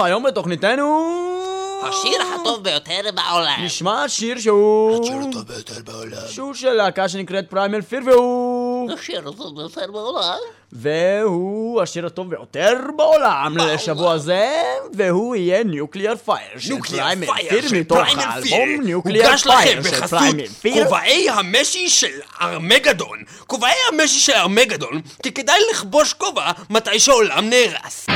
היום 0.00 0.22
בתוכניתנו... 0.22 1.12
השיר 1.82 2.18
הטוב 2.40 2.64
ביותר 2.64 3.00
בעולם. 3.14 3.64
נשמע 3.64 4.08
שיר 4.08 4.38
שהוא... 4.38 5.04
השיר 5.04 5.16
הטוב 5.28 5.42
ביותר 5.42 5.82
בעולם. 5.84 6.28
שהוא 6.28 6.54
של 6.54 6.72
להקה 6.72 7.08
שנקראת 7.08 7.50
Primal 7.50 7.82
Fear 7.82 8.00
והוא... 8.06 8.61
השיר 8.90 9.28
הטוב 9.28 9.56
ביותר 9.56 9.92
בעולם. 9.92 10.38
והוא 10.72 11.82
השיר 11.82 12.06
הטוב 12.06 12.30
ביותר 12.30 12.78
בעולם 12.96 13.56
לשבוע 13.58 14.18
זה, 14.18 14.62
והוא 14.94 15.36
יהיה 15.36 15.64
Nuclear 15.64 16.16
Fire 16.16 16.58
של 16.58 16.74
Primal 16.88 17.26
Fear 17.48 17.64
מתוך 17.80 17.98
האלבום 18.16 18.68
Nuclear 18.84 19.36
Fire 19.36 19.82
של 19.82 20.06
Primal 20.06 20.46
Fear. 20.60 20.84
כובעי 20.84 21.30
המשי 21.30 21.88
של 21.88 22.20
ארמגדון. 22.40 23.18
כובעי 23.46 23.74
המשי 23.92 24.20
של 24.20 24.32
ארמגדון, 24.32 25.00
כי 25.22 25.32
כדאי 25.32 25.60
לכבוש 25.72 26.12
כובע 26.12 26.50
מתי 26.70 27.00
שהעולם 27.00 27.50
נהרס. 27.50 28.06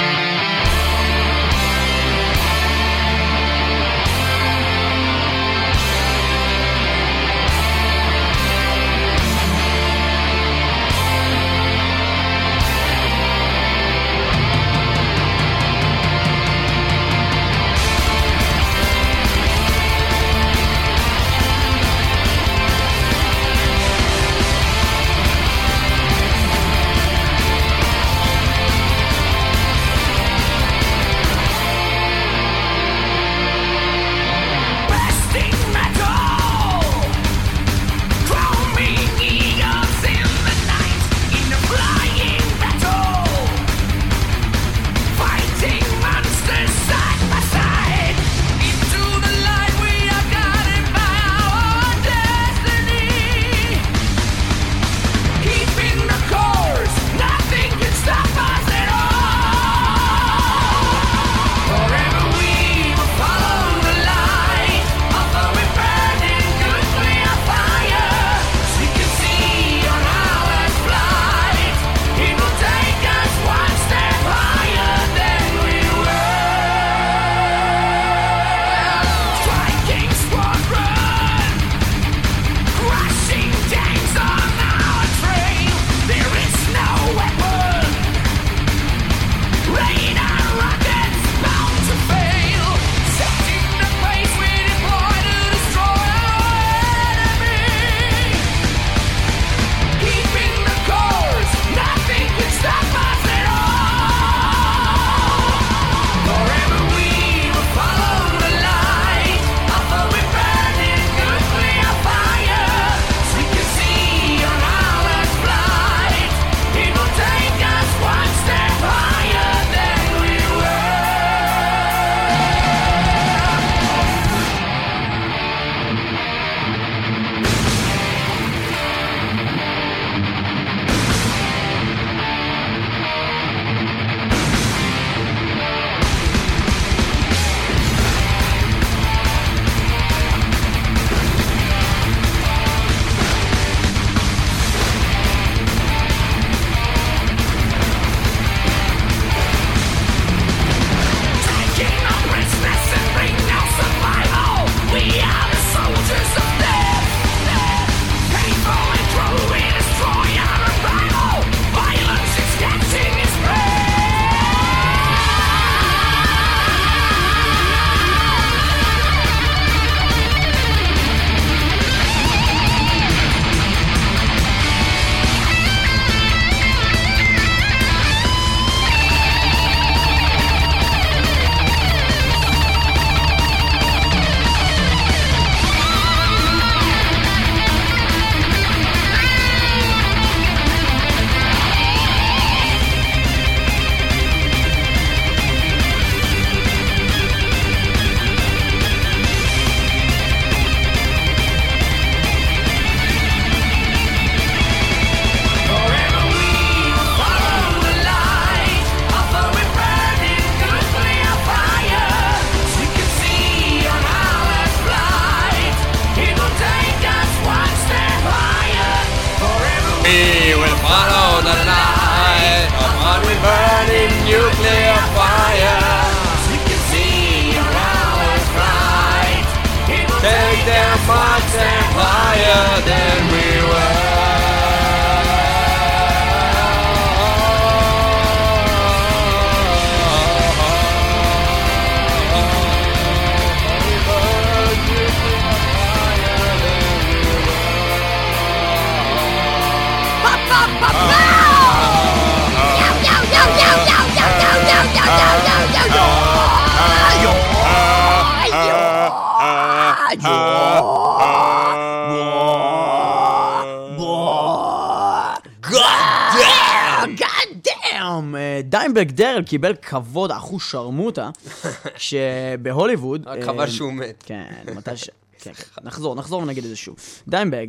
דרל 269.16 269.42
קיבל 269.42 269.74
כבוד 269.74 270.30
אחוז 270.30 270.62
שרמוטה, 270.62 271.30
שבהוליווד... 271.96 273.28
רק 273.28 273.38
אה, 273.38 273.46
חבל 273.46 273.66
שהוא 273.66 273.92
מת. 273.92 274.22
כן, 274.26 274.64
מתי 274.74 274.96
ש... 274.96 275.10
כן, 275.42 275.52
כן. 275.52 275.84
נחזור, 275.84 276.14
נחזור 276.14 276.42
ונגיד 276.42 276.64
את 276.64 276.70
זה 276.70 276.76
שוב. 276.76 276.96
דיימבג, 277.28 277.66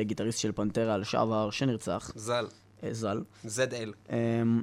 הגיטריסט 0.00 0.38
של 0.38 0.52
Pantera 0.52 0.98
לשעבר, 0.98 1.50
שנרצח, 1.50 2.12
ז"ל. 2.14 2.46
אה, 2.84 2.94
ז"ל, 2.94 3.22
ZL. 3.46 4.12
אמ, 4.12 4.62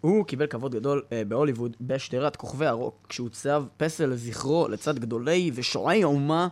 הוא 0.00 0.24
קיבל 0.24 0.46
כבוד 0.46 0.74
גדול 0.74 1.02
אה, 1.12 1.22
בהוליווד 1.28 1.76
בשדרת 1.80 2.36
כוכבי 2.36 2.66
הרוק, 2.66 3.06
כשהוצב 3.08 3.64
פסל 3.76 4.06
לזכרו 4.06 4.68
לצד 4.68 4.98
גדולי 4.98 5.50
ושועי 5.54 6.02
האומה 6.02 6.48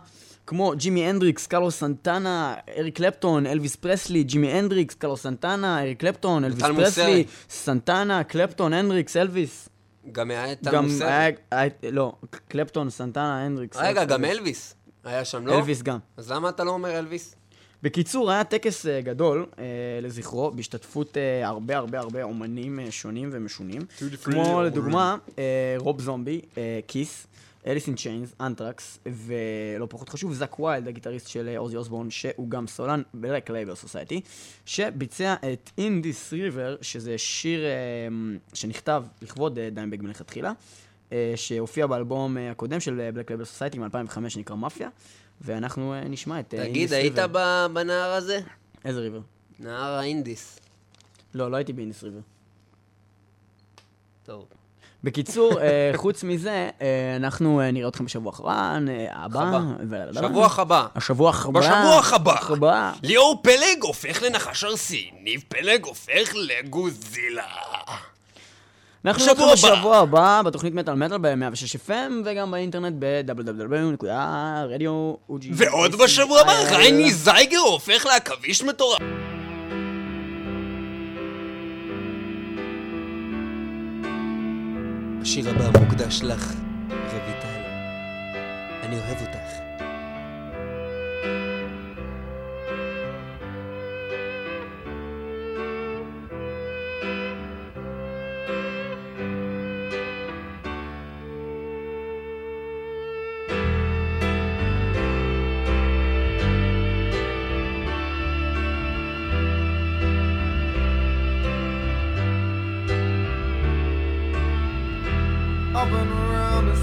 כמו 0.47 0.73
ג'ימי 0.75 1.05
הנדריקס, 1.05 1.47
קרלוס 1.47 1.79
סנטנה, 1.79 2.55
אריק 2.77 2.95
קלפטון, 2.95 3.45
אלוויס 3.45 3.75
פרסלי, 3.75 4.23
ג'ימי 4.23 4.51
הנדריקס, 4.51 4.95
קרלוס 4.95 5.23
סנטנה, 5.23 5.81
אריק 5.81 5.99
קלפטון, 5.99 6.43
אלוויס 6.43 6.63
פרסלי. 6.63 7.25
סנטנה, 7.49 8.23
קלפטון, 8.23 8.73
הנדריקס, 8.73 9.17
אלוויס. 9.17 9.69
גם 10.11 10.31
היה 10.31 10.51
את 10.51 10.59
טל 10.61 10.71
גם 10.71 10.85
מוסרי. 10.85 11.31
לא, 11.91 12.13
קלפטון, 12.47 12.89
סנטנה, 12.89 13.45
הנדריקס. 13.45 13.77
רגע, 13.77 14.05
גם 14.05 14.25
אלוויס. 14.25 14.75
היה 15.03 15.25
שם, 15.25 15.47
לא? 15.47 15.55
אלוויס 15.55 15.81
גם. 15.81 15.97
אז 16.17 16.31
למה 16.31 16.49
אתה 16.49 16.63
לא 16.63 16.71
אומר 16.71 16.99
אלוויס? 16.99 17.35
בקיצור, 17.83 18.31
היה 18.31 18.43
טקס 18.43 18.85
אה, 18.85 19.01
גדול 19.01 19.45
אה, 19.59 19.65
לזכרו, 20.01 20.51
בהשתתפות 20.51 21.17
אה, 21.17 21.47
הרבה 21.47 21.77
הרבה 21.77 21.99
הרבה 21.99 22.23
אומנים 22.23 22.79
שונים 22.89 23.29
ומשונים. 23.31 23.81
כמו 24.23 24.63
לדוגמה, 24.63 25.17
רוב 25.77 26.01
זומבי, 26.01 26.41
Kiss, 26.87 27.27
Alice 27.67 27.87
in 27.87 27.95
Chains, 27.95 28.33
Anthrax, 28.41 28.99
ולא 29.05 29.85
פחות 29.89 30.09
חשוב, 30.09 30.33
זאק 30.33 30.59
ויילד, 30.59 30.87
הגיטריסט 30.87 31.27
של 31.27 31.55
אוזי 31.57 31.77
אוסבורן, 31.77 32.09
שהוא 32.09 32.49
גם 32.49 32.67
סולן 32.67 33.01
ב-Black 33.13 33.49
Label 33.49 33.85
Society, 33.85 34.15
שביצע 34.65 35.35
את 35.53 35.69
This 35.77 36.33
River, 36.33 36.77
שזה 36.83 37.17
שיר 37.17 37.65
אה, 37.65 38.07
שנכתב 38.53 39.03
לכבוד 39.21 39.59
אה, 39.59 39.69
דיימבג 39.69 40.01
מלכתחילה, 40.01 40.51
אה, 41.11 41.33
שהופיע 41.35 41.87
באלבום 41.87 42.37
הקודם 42.37 42.79
של 42.79 43.09
Black 43.15 43.29
Label 43.29 43.45
Society 43.45 43.79
מ-2005 43.79 44.29
שנקרא 44.29 44.55
מאפיה, 44.55 44.89
ואנחנו 45.41 45.93
נשמע 46.09 46.39
את 46.39 46.53
אה, 46.53 46.63
In 46.63 46.67
תגיד, 46.67 46.93
היית 46.93 47.19
בנהר 47.73 48.11
הזה? 48.11 48.39
איזה 48.85 48.99
river? 48.99 49.21
נהר 49.59 49.93
ה-In 49.93 50.22
This. 50.22 50.59
לא, 51.33 51.51
לא 51.51 51.55
הייתי 51.55 51.73
ב-In 51.73 51.88
This 51.88 52.03
River. 52.03 52.19
טוב. 54.23 54.45
בקיצור, 55.07 55.61
אה, 55.61 55.91
חוץ 55.95 56.23
מזה, 56.23 56.69
אה, 56.81 57.15
אנחנו 57.15 57.61
אה, 57.61 57.71
נראה 57.71 57.87
אתכם 57.87 58.05
בשבוע 58.05 58.31
האחרון, 58.31 58.89
אה, 58.89 59.05
הבא. 59.11 59.59
שבוע 60.13 60.47
הבא. 60.57 60.87
השבוע 60.95 61.31
הבא. 61.45 61.59
בשבוע 61.59 62.01
הבא. 62.11 62.35
הבא. 62.49 62.91
ליאור 63.03 63.39
פלג 63.41 63.81
הופך 63.81 64.23
לנחש 64.23 64.63
ארסי, 64.63 65.11
ניב 65.23 65.43
פלג 65.47 65.85
הופך 65.85 66.33
לגוזילה. 66.35 67.43
אנחנו 69.05 69.31
הבא. 69.31 69.53
בשבוע 69.53 69.97
הבא 69.97 70.41
בתוכנית 70.45 70.73
מטאל 70.73 70.93
מטאל 70.93 71.17
ב-106 71.17 71.89
FM 71.89 72.11
וגם 72.25 72.51
באינטרנט 72.51 72.93
ב-www.radio. 72.99 74.89
ועוד 75.53 75.95
בשבוע 75.95 76.41
הבא, 76.41 76.53
רייני 76.71 77.11
זייגר 77.11 77.59
הופך 77.59 78.05
לעכביש 78.05 78.63
מטורף. 78.63 79.01
השיר 85.27 85.49
הבא 85.49 85.79
מוקדש 85.79 86.21
לך, 86.23 86.53
רויטל. 86.89 87.61
אני 88.83 88.95
אוהב 88.99 89.21
אותך. 89.21 89.26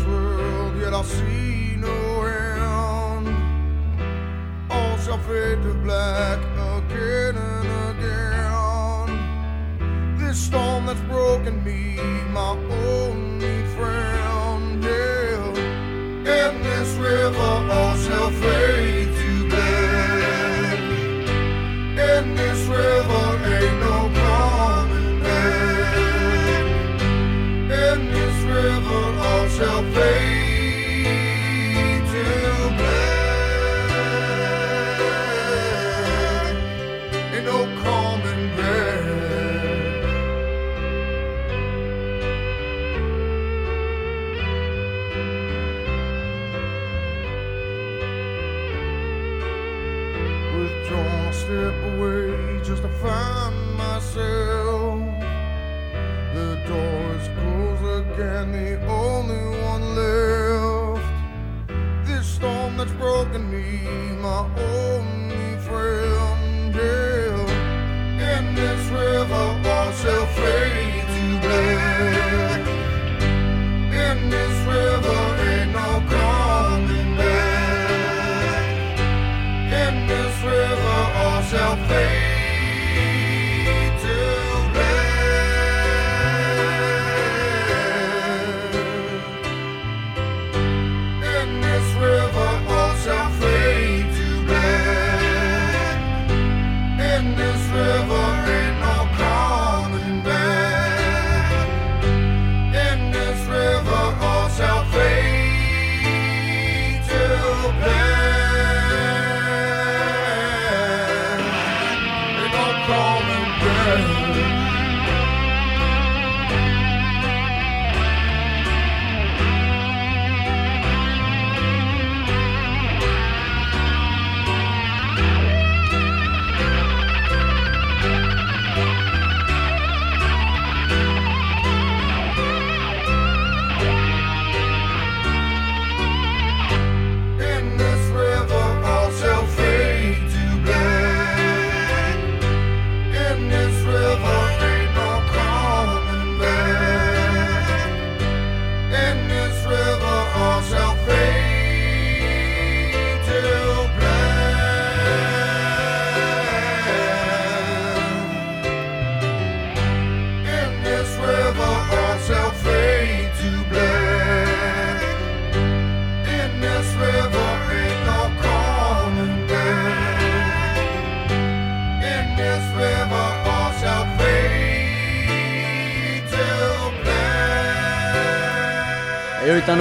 World, 0.07 0.77
yet 0.81 0.95
I 0.95 1.03
see 1.03 1.77
no 1.77 2.23
end. 2.25 3.29
All 4.71 4.97
shall 4.99 5.19
fade 5.19 5.63
to 5.63 5.75
black 5.83 6.39
again 6.77 7.37
and 7.37 7.69
again. 7.91 9.11
This 10.19 10.39
storm 10.39 10.87
that's 10.87 11.01
broken 11.03 11.63
me, 11.65 11.97
my 12.33 12.51
only 12.51 13.24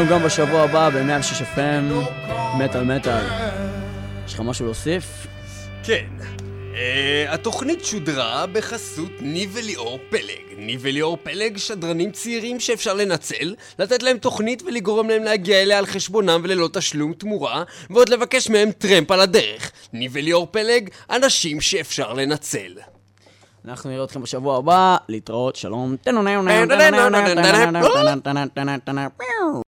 איתנו 0.04 0.16
גם 0.16 0.26
בשבוע 0.26 0.62
הבא 0.62 0.89
ב-106 0.89 1.58
FM, 1.58 1.93
מטאל 2.58 2.84
מטאל. 2.84 3.26
יש 4.28 4.34
לך 4.34 4.39
משהו 4.39 4.66
להוסיף? 4.66 5.28
כן. 5.84 6.06
Uh, 6.20 6.76
התוכנית 7.30 7.86
שודרה 7.86 8.45
בחסות 8.51 9.12
ניב 9.20 9.51
וליאור 9.54 9.99
פלג. 10.10 10.58
ניב 10.58 10.80
וליאור 10.84 11.18
פלג 11.24 11.58
שדרנים 11.58 12.12
צעירים 12.12 12.60
שאפשר 12.60 12.93
לנצל, 12.93 13.56
לתת 13.80 14.04
להם 14.04 14.18
תוכנית 14.18 14.62
ולגרום 14.62 15.10
להם 15.10 15.24
להגיע 15.24 15.62
אליה 15.62 15.78
על 15.78 15.86
חשבונם 15.86 16.41
וללא 16.43 16.70
תשלום 16.74 17.14
תמורה, 17.14 17.64
ועוד 17.89 18.10
לבקש 18.10 18.49
מהם 18.49 18.72
טרמפ 18.72 19.12
על 19.12 19.20
הדרך. 19.20 19.72
ניב 19.93 20.12
וליאור 20.16 20.47
פלג, 20.51 20.89
אנשים 21.10 21.62
שאפשר 21.62 22.14
לנצל. 22.14 22.72
אנחנו 23.66 23.89
נראה 23.89 24.04
אתכם 24.04 24.22
בשבוע 24.22 24.58
הבא, 24.58 24.97
להתראות, 25.10 25.56
שלום. 25.56 25.95